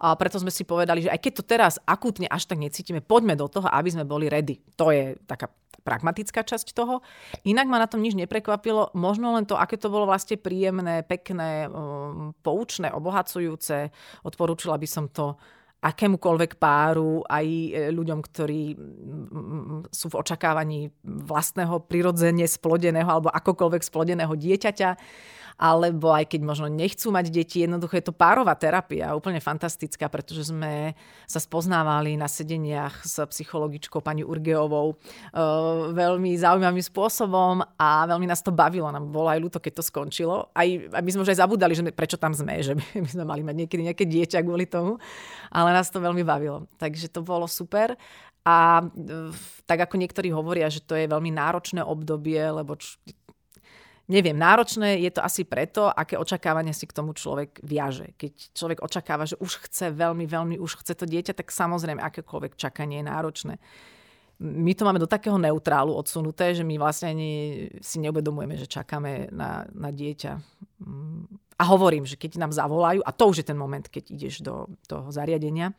[0.00, 3.36] A preto sme si povedali, že aj keď to teraz akútne až tak necítime, poďme
[3.36, 4.60] do toho, aby sme boli ready.
[4.76, 5.48] To je taká
[5.86, 6.98] pragmatická časť toho.
[7.46, 11.70] Inak ma na tom nič neprekvapilo, možno len to, aké to bolo vlastne príjemné, pekné,
[11.70, 13.94] um, poučné, obohacujúce.
[14.26, 15.38] Odporúčila by som to
[15.76, 18.62] akémukoľvek páru, aj e, ľuďom, ktorí
[19.92, 24.90] sú v očakávaní vlastného prirodzene splodeného alebo akokoľvek splodeného dieťaťa
[25.56, 30.52] alebo aj keď možno nechcú mať deti, jednoducho je to párová terapia, úplne fantastická, pretože
[30.52, 30.92] sme
[31.24, 34.96] sa spoznávali na sedeniach s psychologičkou pani Urgeovou uh,
[35.96, 38.92] veľmi zaujímavým spôsobom a veľmi nás to bavilo.
[38.92, 40.52] Nám bolo aj ľúto, keď to skončilo.
[40.52, 43.40] Aj, aj my sme už aj zabudali, že prečo tam sme, že by sme mali
[43.40, 45.00] mať niekedy nejaké dieťa kvôli tomu,
[45.48, 46.68] ale nás to veľmi bavilo.
[46.76, 47.96] Takže to bolo super.
[48.46, 49.34] A e,
[49.66, 52.78] tak ako niektorí hovoria, že to je veľmi náročné obdobie, lebo
[54.06, 58.14] Neviem, náročné je to asi preto, aké očakávania si k tomu človek viaže.
[58.14, 62.54] Keď človek očakáva, že už chce veľmi, veľmi, už chce to dieťa, tak samozrejme akékoľvek
[62.54, 63.54] čakanie je náročné.
[64.38, 67.32] My to máme do takého neutrálu odsunuté, že my vlastne ani
[67.82, 70.32] si neuvedomujeme, že čakáme na, na dieťa.
[71.56, 74.70] A hovorím, že keď nám zavolajú, a to už je ten moment, keď ideš do
[74.86, 75.74] toho zariadenia,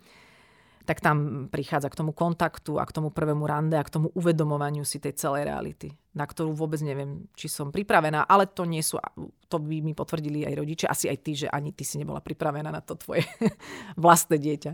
[0.87, 4.87] tak tam prichádza k tomu kontaktu a k tomu prvému rande a k tomu uvedomovaniu
[4.87, 8.95] si tej celej reality, na ktorú vôbec neviem, či som pripravená, ale to nie sú,
[9.51, 12.71] to by mi potvrdili aj rodičia, asi aj ty, že ani ty si nebola pripravená
[12.71, 13.27] na to tvoje
[13.99, 14.71] vlastné dieťa.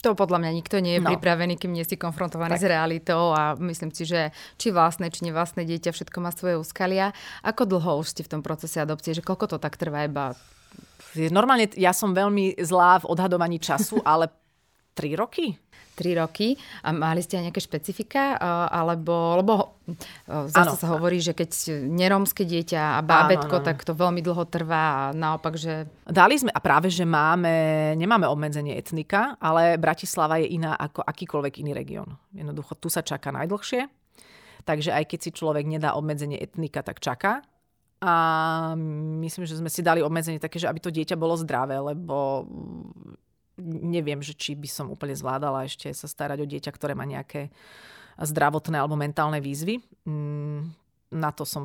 [0.00, 1.12] To podľa mňa nikto nie je no.
[1.12, 2.64] pripravený, kým nie si konfrontovaný tak.
[2.64, 7.12] s realitou a myslím si, že či vlastné, či nevlastné dieťa, všetko má svoje úskalia.
[7.44, 10.32] Ako dlho už ste v tom procese adopcie, že koľko to tak trvá iba
[11.34, 14.30] Normálne ja som veľmi zlá v odhadovaní času, ale
[15.00, 15.56] 3 roky?
[15.96, 16.56] 3 roky.
[16.84, 18.36] A mali ste aj nejaké špecifika?
[18.68, 19.52] Alebo, lebo
[20.28, 20.80] zase ano.
[20.80, 23.68] sa hovorí, že keď nerómske dieťa a bábetko, ano, ano.
[23.68, 25.88] tak to veľmi dlho trvá a naopak, že...
[26.04, 31.64] Dali sme, a práve, že máme, nemáme obmedzenie etnika, ale Bratislava je iná ako akýkoľvek
[31.64, 32.16] iný región.
[32.32, 33.88] Jednoducho, tu sa čaká najdlhšie.
[34.64, 37.40] Takže aj keď si človek nedá obmedzenie etnika, tak čaká.
[38.00, 38.14] A
[39.20, 42.48] myslím, že sme si dali obmedzenie také, že aby to dieťa bolo zdravé, lebo
[43.64, 47.52] neviem, že či by som úplne zvládala ešte sa starať o dieťa, ktoré má nejaké
[48.20, 49.80] zdravotné alebo mentálne výzvy.
[50.04, 50.72] Mm,
[51.10, 51.64] na to som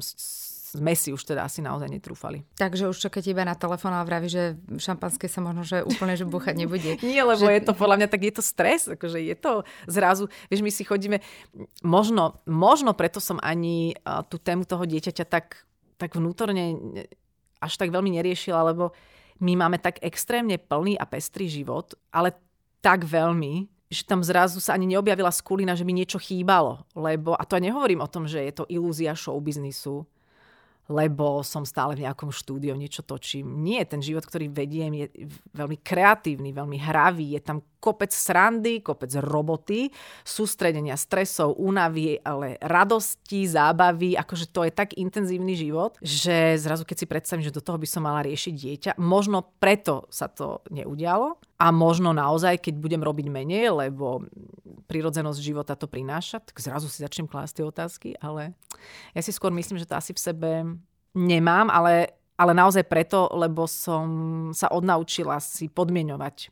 [0.75, 2.43] sme si už teda asi naozaj netrúfali.
[2.59, 6.27] Takže už čakáte iba na telefón a vraví, že šampanské sa možno, že úplne že
[6.27, 6.99] búchať nebude.
[7.05, 7.55] Nie, lebo že...
[7.55, 10.83] je to podľa mňa, tak je to stres, akože je to zrazu, vieš, my si
[10.83, 11.23] chodíme,
[11.79, 13.95] možno, možno preto som ani
[14.27, 15.63] tú tému toho dieťaťa tak,
[15.95, 16.75] tak vnútorne
[17.63, 18.91] až tak veľmi neriešila, lebo
[19.39, 22.35] my máme tak extrémne plný a pestrý život, ale
[22.79, 26.85] tak veľmi, že tam zrazu sa ani neobjavila skulina, že mi niečo chýbalo.
[26.95, 30.05] Lebo, a to ja nehovorím o tom, že je to ilúzia showbiznisu,
[30.85, 33.65] lebo som stále v nejakom štúdiu, niečo točím.
[33.65, 35.05] Nie, ten život, ktorý vediem, je
[35.57, 37.33] veľmi kreatívny, veľmi hravý.
[37.33, 39.93] Je tam kopec srandy, kopec roboty,
[40.25, 46.97] sústredenia, stresov, únavy, ale radosti, zábavy, akože to je tak intenzívny život, že zrazu keď
[46.97, 51.37] si predstavím, že do toho by som mala riešiť dieťa, možno preto sa to neudialo
[51.61, 54.25] a možno naozaj, keď budem robiť menej, lebo
[54.89, 58.57] prirodzenosť života to prináša, tak zrazu si začnem klásť tie otázky, ale
[59.13, 60.49] ja si skôr myslím, že to asi v sebe
[61.13, 64.07] nemám, ale ale naozaj preto, lebo som
[64.51, 66.51] sa odnaučila si podmienovať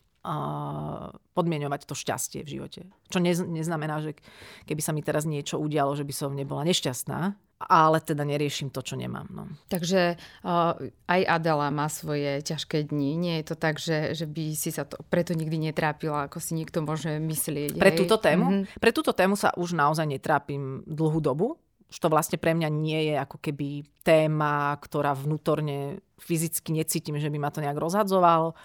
[1.35, 2.81] podmienovať to šťastie v živote.
[3.11, 4.15] Čo nez, neznamená, že
[4.63, 8.79] keby sa mi teraz niečo udialo, že by som nebola nešťastná, ale teda neriešim to,
[8.83, 9.27] čo nemám.
[9.31, 9.43] No.
[9.67, 13.19] Takže uh, aj Adela má svoje ťažké dni.
[13.19, 16.55] Nie je to tak, že, že by si sa to preto nikdy netrápila, ako si
[16.55, 17.75] niekto môže myslieť.
[17.75, 17.99] Pre hej?
[17.99, 18.45] túto tému?
[18.47, 18.79] Mm-hmm.
[18.79, 21.59] Pre túto tému sa už naozaj netrápim dlhú dobu.
[21.91, 27.29] Už to vlastne pre mňa nie je ako keby téma, ktorá vnútorne fyzicky necítim, že
[27.29, 28.55] by ma to nejak rozhadzovalo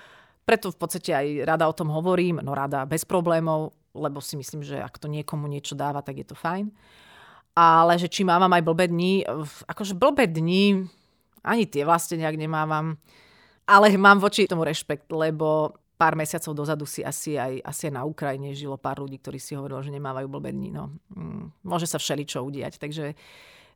[0.48, 4.64] preto v podstate aj rada o tom hovorím, no rada bez problémov, lebo si myslím,
[4.64, 6.72] že ak to niekomu niečo dáva, tak je to fajn.
[7.52, 9.28] Ale že či mávam aj blbé dni,
[9.68, 10.88] akože blbé dni,
[11.44, 12.96] ani tie vlastne nejak nemávam.
[13.68, 18.02] Ale mám voči tomu rešpekt, lebo pár mesiacov dozadu si asi aj, asi aj na
[18.08, 20.70] Ukrajine žilo pár ľudí, ktorí si hovorili, že nemávajú blbé dni.
[20.72, 20.94] No.
[21.12, 23.18] Mm, môže sa všeličo udiať, takže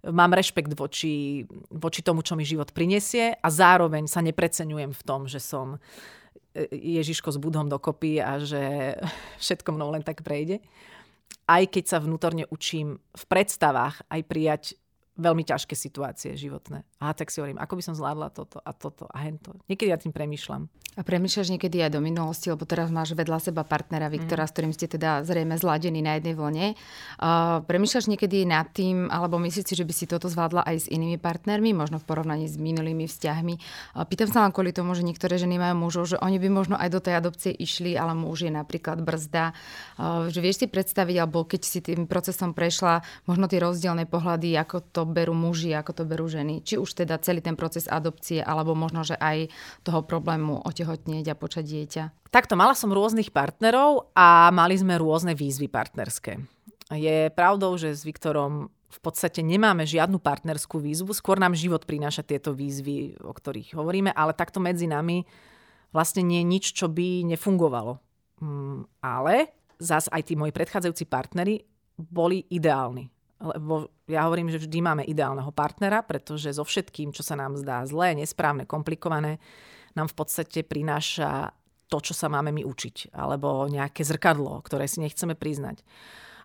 [0.09, 5.27] mám rešpekt voči, voči tomu, čo mi život prinesie a zároveň sa nepreceňujem v tom,
[5.27, 5.83] že som
[6.73, 8.95] Ježiško s Budhom dokopy a že
[9.43, 10.61] všetko mnou len tak prejde.
[11.49, 14.63] Aj keď sa vnútorne učím v predstavách aj prijať
[15.21, 16.89] veľmi ťažké situácie životné.
[17.01, 19.53] A tak si hovorím, ako by som zvládla toto a toto a hento.
[19.69, 20.73] Niekedy ja tým premyšľam.
[20.93, 24.49] A premýšľaš niekedy aj do minulosti, lebo teraz máš vedľa seba partnera Viktora, mm.
[24.49, 26.67] s ktorým ste teda zrejme zladení na jednej vlne.
[27.17, 30.87] Uh, premýšľaš niekedy nad tým, alebo myslíš si, že by si toto zvládla aj s
[30.93, 33.55] inými partnermi, možno v porovnaní s minulými vzťahmi?
[33.97, 36.77] Uh, pýtam sa len kvôli tomu, že niektoré ženy majú mužov, že oni by možno
[36.77, 39.57] aj do tej adopcie išli, ale muž je napríklad brzda.
[39.97, 44.61] Uh, že vieš si predstaviť, alebo keď si tým procesom prešla, možno tie rozdielne pohľady,
[44.61, 46.63] ako to berú muži, ako to berú ženy.
[46.63, 49.51] Či už teda celý ten proces adopcie, alebo možno, že aj
[49.83, 52.03] toho problému otehotnieť a počať dieťa?
[52.33, 56.41] Takto, mala som rôznych partnerov a mali sme rôzne výzvy partnerské.
[56.93, 62.21] Je pravdou, že s Viktorom v podstate nemáme žiadnu partnerskú výzvu, skôr nám život prináša
[62.21, 65.25] tieto výzvy, o ktorých hovoríme, ale takto medzi nami
[65.97, 67.97] vlastne nie je nič, čo by nefungovalo.
[68.45, 71.65] Mm, ale zas aj tí moji predchádzajúci partnery
[71.97, 73.09] boli ideálni.
[73.43, 77.83] Lebo ja hovorím, že vždy máme ideálneho partnera, pretože so všetkým, čo sa nám zdá
[77.83, 79.43] zlé, nesprávne, komplikované,
[79.99, 81.51] nám v podstate prináša
[81.91, 85.83] to, čo sa máme my učiť, alebo nejaké zrkadlo, ktoré si nechceme priznať.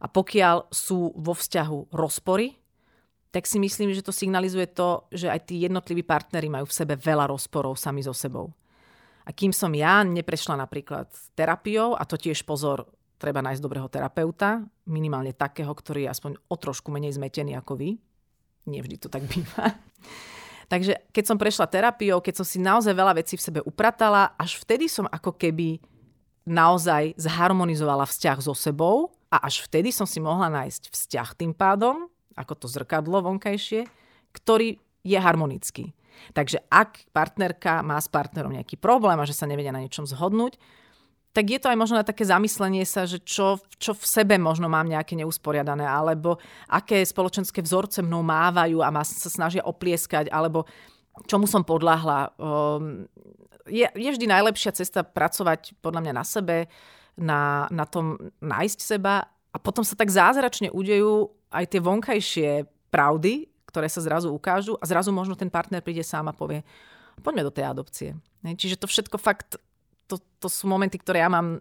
[0.03, 2.57] A pokiaľ sú vo vzťahu rozpory,
[3.31, 6.97] tak si myslím, že to signalizuje to, že aj tí jednotliví partnery majú v sebe
[6.97, 8.49] veľa rozporov sami so sebou.
[9.27, 12.87] A kým som ja neprešla napríklad terapiou, a to tiež pozor,
[13.17, 17.89] treba nájsť dobrého terapeuta, minimálne takého, ktorý je aspoň o trošku menej zmetený ako vy.
[18.69, 19.73] Nie vždy to tak býva.
[20.71, 24.59] Takže keď som prešla terapiou, keď som si naozaj veľa vecí v sebe upratala, až
[24.59, 25.79] vtedy som ako keby
[26.47, 32.11] naozaj zharmonizovala vzťah so sebou a až vtedy som si mohla nájsť vzťah tým pádom,
[32.35, 33.87] ako to zrkadlo vonkajšie,
[34.35, 35.95] ktorý je harmonický.
[36.35, 40.59] Takže ak partnerka má s partnerom nejaký problém a že sa nevedia na niečom zhodnúť,
[41.37, 44.65] tak je to aj možno na také zamyslenie sa, že čo, čo v sebe možno
[44.65, 50.65] mám nejaké neusporiadané, alebo aké spoločenské vzorce mnou mávajú a ma sa snažia oplieskať, alebo
[51.29, 52.33] čomu som podľahla.
[52.41, 53.05] Um,
[53.69, 56.57] je, je vždy najlepšia cesta pracovať podľa mňa na sebe,
[57.13, 62.49] na, na tom nájsť seba a potom sa tak zázračne udejú aj tie vonkajšie
[62.89, 66.65] pravdy, ktoré sa zrazu ukážu a zrazu možno ten partner príde sám a povie,
[67.21, 68.09] poďme do tej adopcie.
[68.41, 69.61] Čiže to všetko fakt
[70.07, 71.59] to, to sú momenty, ktoré ja mám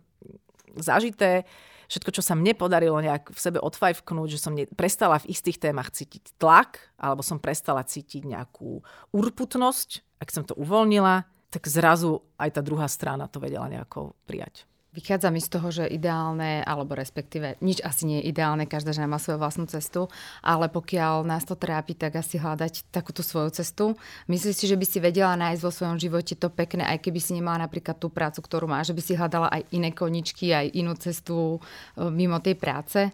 [0.78, 1.44] zažité.
[1.86, 5.62] Všetko, čo sa mne podarilo nejak v sebe odfajfknúť, že som ne, prestala v istých
[5.62, 8.82] témach cítiť tlak, alebo som prestala cítiť nejakú
[9.14, 14.66] urputnosť, ak som to uvoľnila, tak zrazu aj tá druhá strana to vedela nejako prijať.
[14.96, 19.12] Vychádza mi z toho, že ideálne, alebo respektíve nič asi nie je ideálne, každá žena
[19.12, 20.08] má svoju vlastnú cestu,
[20.40, 23.92] ale pokiaľ nás to trápi, tak asi hľadať takúto svoju cestu.
[24.24, 27.36] Myslíš si, že by si vedela nájsť vo svojom živote to pekné, aj keby si
[27.36, 30.96] nemala napríklad tú prácu, ktorú má, že by si hľadala aj iné koničky, aj inú
[30.96, 33.12] cestu e, mimo tej práce?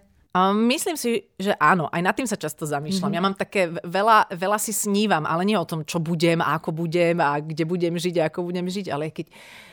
[0.57, 3.13] myslím si, že áno, aj nad tým sa často zamýšľam.
[3.13, 3.21] Mm-hmm.
[3.21, 7.21] Ja mám také veľa, veľa si snívam, ale nie o tom, čo budem ako budem
[7.21, 9.29] a kde budem žiť a ako budem žiť, ale keď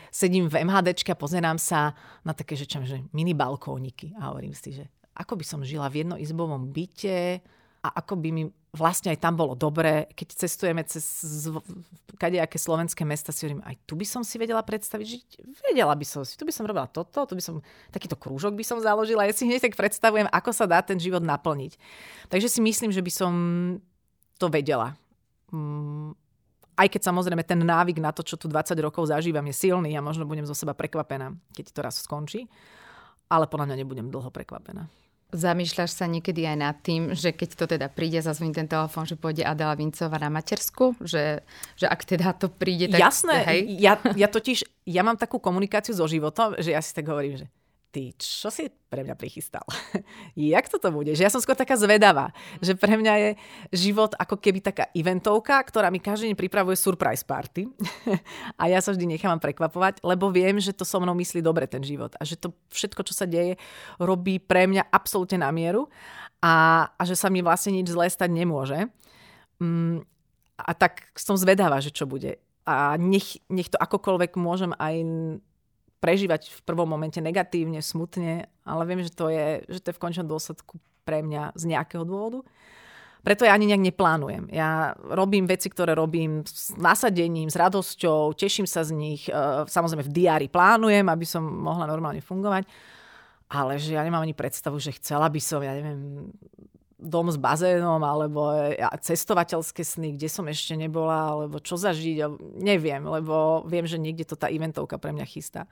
[0.10, 1.93] sedím v MHDčke a pozerám sa
[2.26, 4.86] na také, že, čo, že mini balkóniky a hovorím si, že
[5.16, 7.43] ako by som žila v jednoizbovom byte
[7.80, 11.01] a ako by mi vlastne aj tam bolo dobre, keď cestujeme cez
[12.22, 15.28] kadejaké slovenské mesta, si hovorím, aj tu by som si vedela predstaviť žiť.
[15.72, 18.62] Vedela by som si, tu by som robila toto, tu by som, takýto krúžok by
[18.62, 19.26] som založila.
[19.26, 21.80] Ja si hneď tak predstavujem, ako sa dá ten život naplniť.
[22.30, 23.34] Takže si myslím, že by som
[24.38, 24.93] to vedela.
[25.49, 26.14] Mm,
[26.80, 30.02] aj keď samozrejme ten návyk na to, čo tu 20 rokov zažívam, je silný a
[30.02, 32.48] možno budem zo seba prekvapená, keď to raz skončí.
[33.28, 34.88] Ale podľa mňa nebudem dlho prekvapená.
[35.30, 39.14] Zamýšľaš sa niekedy aj nad tým, že keď to teda príde, zazvoní ten telefón, že
[39.14, 40.98] pôjde Adela Vincová na matersku?
[40.98, 41.46] Že,
[41.78, 42.98] že ak teda to príde, tak...
[42.98, 43.60] Jasné, hej?
[43.78, 47.48] Ja, ja totiž, ja mám takú komunikáciu so životom, že ja si tak hovorím, že
[47.90, 49.66] ty, čo si pre mňa prichystal?
[50.38, 51.18] Jak toto bude?
[51.18, 52.30] Že ja som skôr taká zvedavá,
[52.62, 53.30] že pre mňa je
[53.74, 57.66] život ako keby taká eventovka, ktorá mi každý deň pripravuje surprise party
[58.62, 61.82] a ja sa vždy nechávam prekvapovať, lebo viem, že to so mnou myslí dobre ten
[61.82, 63.58] život a že to všetko, čo sa deje,
[63.98, 65.90] robí pre mňa absolútne na mieru
[66.40, 68.86] a, a že sa mi vlastne nič zlé stať nemôže.
[69.60, 70.06] Mm,
[70.60, 72.40] a tak som zvedavá, že čo bude.
[72.68, 74.96] A nech, nech to akokoľvek môžem aj
[76.00, 80.04] prežívať v prvom momente negatívne, smutne, ale viem, že to je, že to je v
[80.04, 82.43] končnom dôsledku pre mňa z nejakého dôvodu.
[83.20, 84.47] Preto ja ani nejak neplánujem.
[84.47, 89.28] Ja robím veci, ktoré robím s nasadením, s radosťou, teším sa z nich.
[89.28, 89.36] E,
[89.68, 92.64] samozrejme v diári plánujem, aby som mohla normálne fungovať.
[93.52, 96.32] Ale že ja nemám ani predstavu, že chcela by som, ja neviem,
[97.00, 98.56] dom s bazénom, alebo
[99.04, 102.28] cestovateľské sny, kde som ešte nebola, alebo čo zažiť,
[102.60, 105.64] neviem, lebo viem, že niekde to tá eventovka pre mňa chystá.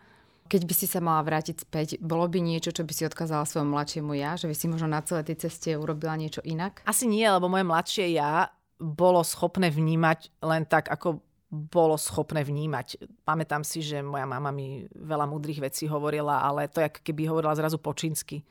[0.47, 3.75] Keď by si sa mala vrátiť späť, bolo by niečo, čo by si odkázala svojmu
[3.75, 4.39] mladšiemu ja?
[4.39, 6.81] Že by si možno na celej tej ceste urobila niečo inak?
[6.87, 8.47] Asi nie, lebo moje mladšie ja
[8.79, 12.99] bolo schopné vnímať len tak, ako bolo schopné vnímať.
[13.23, 17.55] Pamätám si, že moja mama mi veľa múdrych vecí hovorila, ale to je keby hovorila
[17.55, 18.43] zrazu po čínsky.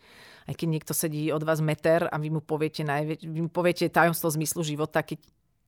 [0.49, 3.93] Aj keď niekto sedí od vás meter a vy mu poviete, najvä- vy mu poviete
[3.93, 5.21] tajomstvo zmyslu života, keď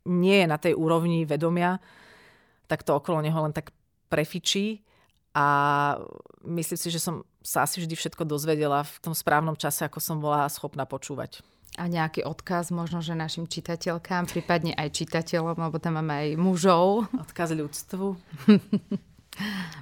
[0.08, 1.76] nie je na tej úrovni vedomia,
[2.64, 3.76] tak to okolo neho len tak
[4.08, 4.87] prefičí
[5.38, 5.44] a
[6.42, 10.18] myslím si, že som sa asi vždy všetko dozvedela v tom správnom čase, ako som
[10.18, 11.46] bola schopná počúvať.
[11.78, 17.06] A nejaký odkaz možno, že našim čitateľkám, prípadne aj čitateľom, lebo tam máme aj mužov.
[17.14, 18.06] Odkaz ľudstvu.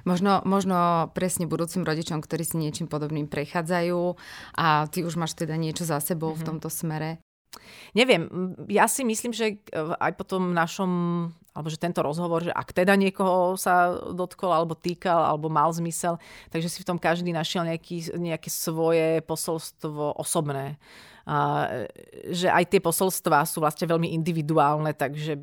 [0.05, 4.13] Možno, možno presne budúcim rodičom, ktorí si niečím podobným prechádzajú
[4.53, 6.37] a ty už máš teda niečo za sebou mm-hmm.
[6.37, 6.49] v mhm.
[6.53, 7.09] tomto smere.
[7.93, 10.91] Neviem, ja si myslím, že aj po tom našom
[11.57, 16.21] alebo že tento rozhovor, že ak teda niekoho sa dotkol, alebo týkal, alebo mal zmysel,
[16.53, 20.77] takže si v tom každý našiel nejaký, nejaké svoje posolstvo osobné.
[21.25, 21.65] A,
[22.29, 25.41] že aj tie posolstvá sú vlastne veľmi individuálne, takže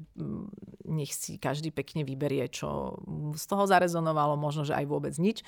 [0.86, 2.94] nech si každý pekne vyberie, čo
[3.34, 5.42] z toho zarezonovalo, možno, že aj vôbec nič.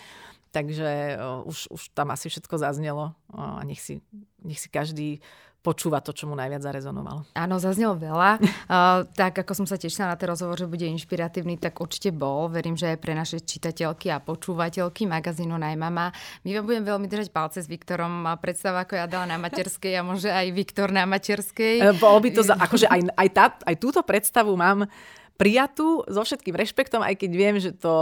[0.51, 4.03] Takže už, už tam asi všetko zaznelo a nech si,
[4.43, 5.23] nech si každý
[5.67, 7.35] počúva to, čo mu najviac zarezonovalo.
[7.35, 8.39] Áno, zaznelo veľa.
[8.67, 12.51] Uh, tak ako som sa tešila na ten rozhovor, že bude inšpiratívny, tak určite bol.
[12.51, 16.11] Verím, že aj pre naše čitateľky a počúvateľky magazínu Najmama.
[16.43, 18.27] My vám budem veľmi držať palce s Viktorom.
[18.43, 21.79] Predstava, ako ja dala na materskej a môže aj Viktor na materskej.
[21.79, 24.91] E, bolo by to, za, akože aj, aj, tá, aj túto predstavu mám
[25.37, 27.97] prijatú so všetkým rešpektom, aj keď viem, že to,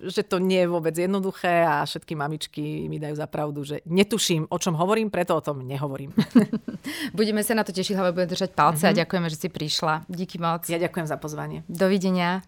[0.00, 4.48] že to nie je vôbec jednoduché a všetky mamičky mi dajú za pravdu, že netuším,
[4.48, 6.16] o čom hovorím, preto o tom nehovorím.
[7.18, 8.90] Budeme sa na to tešiť, hlavne budeme držať palce mm-hmm.
[8.90, 9.00] a mhm.
[9.04, 9.94] ďakujeme, že si prišla.
[10.08, 10.66] Díky moc.
[10.66, 11.62] Ja ďakujem za pozvanie.
[11.68, 12.42] Dovidenia.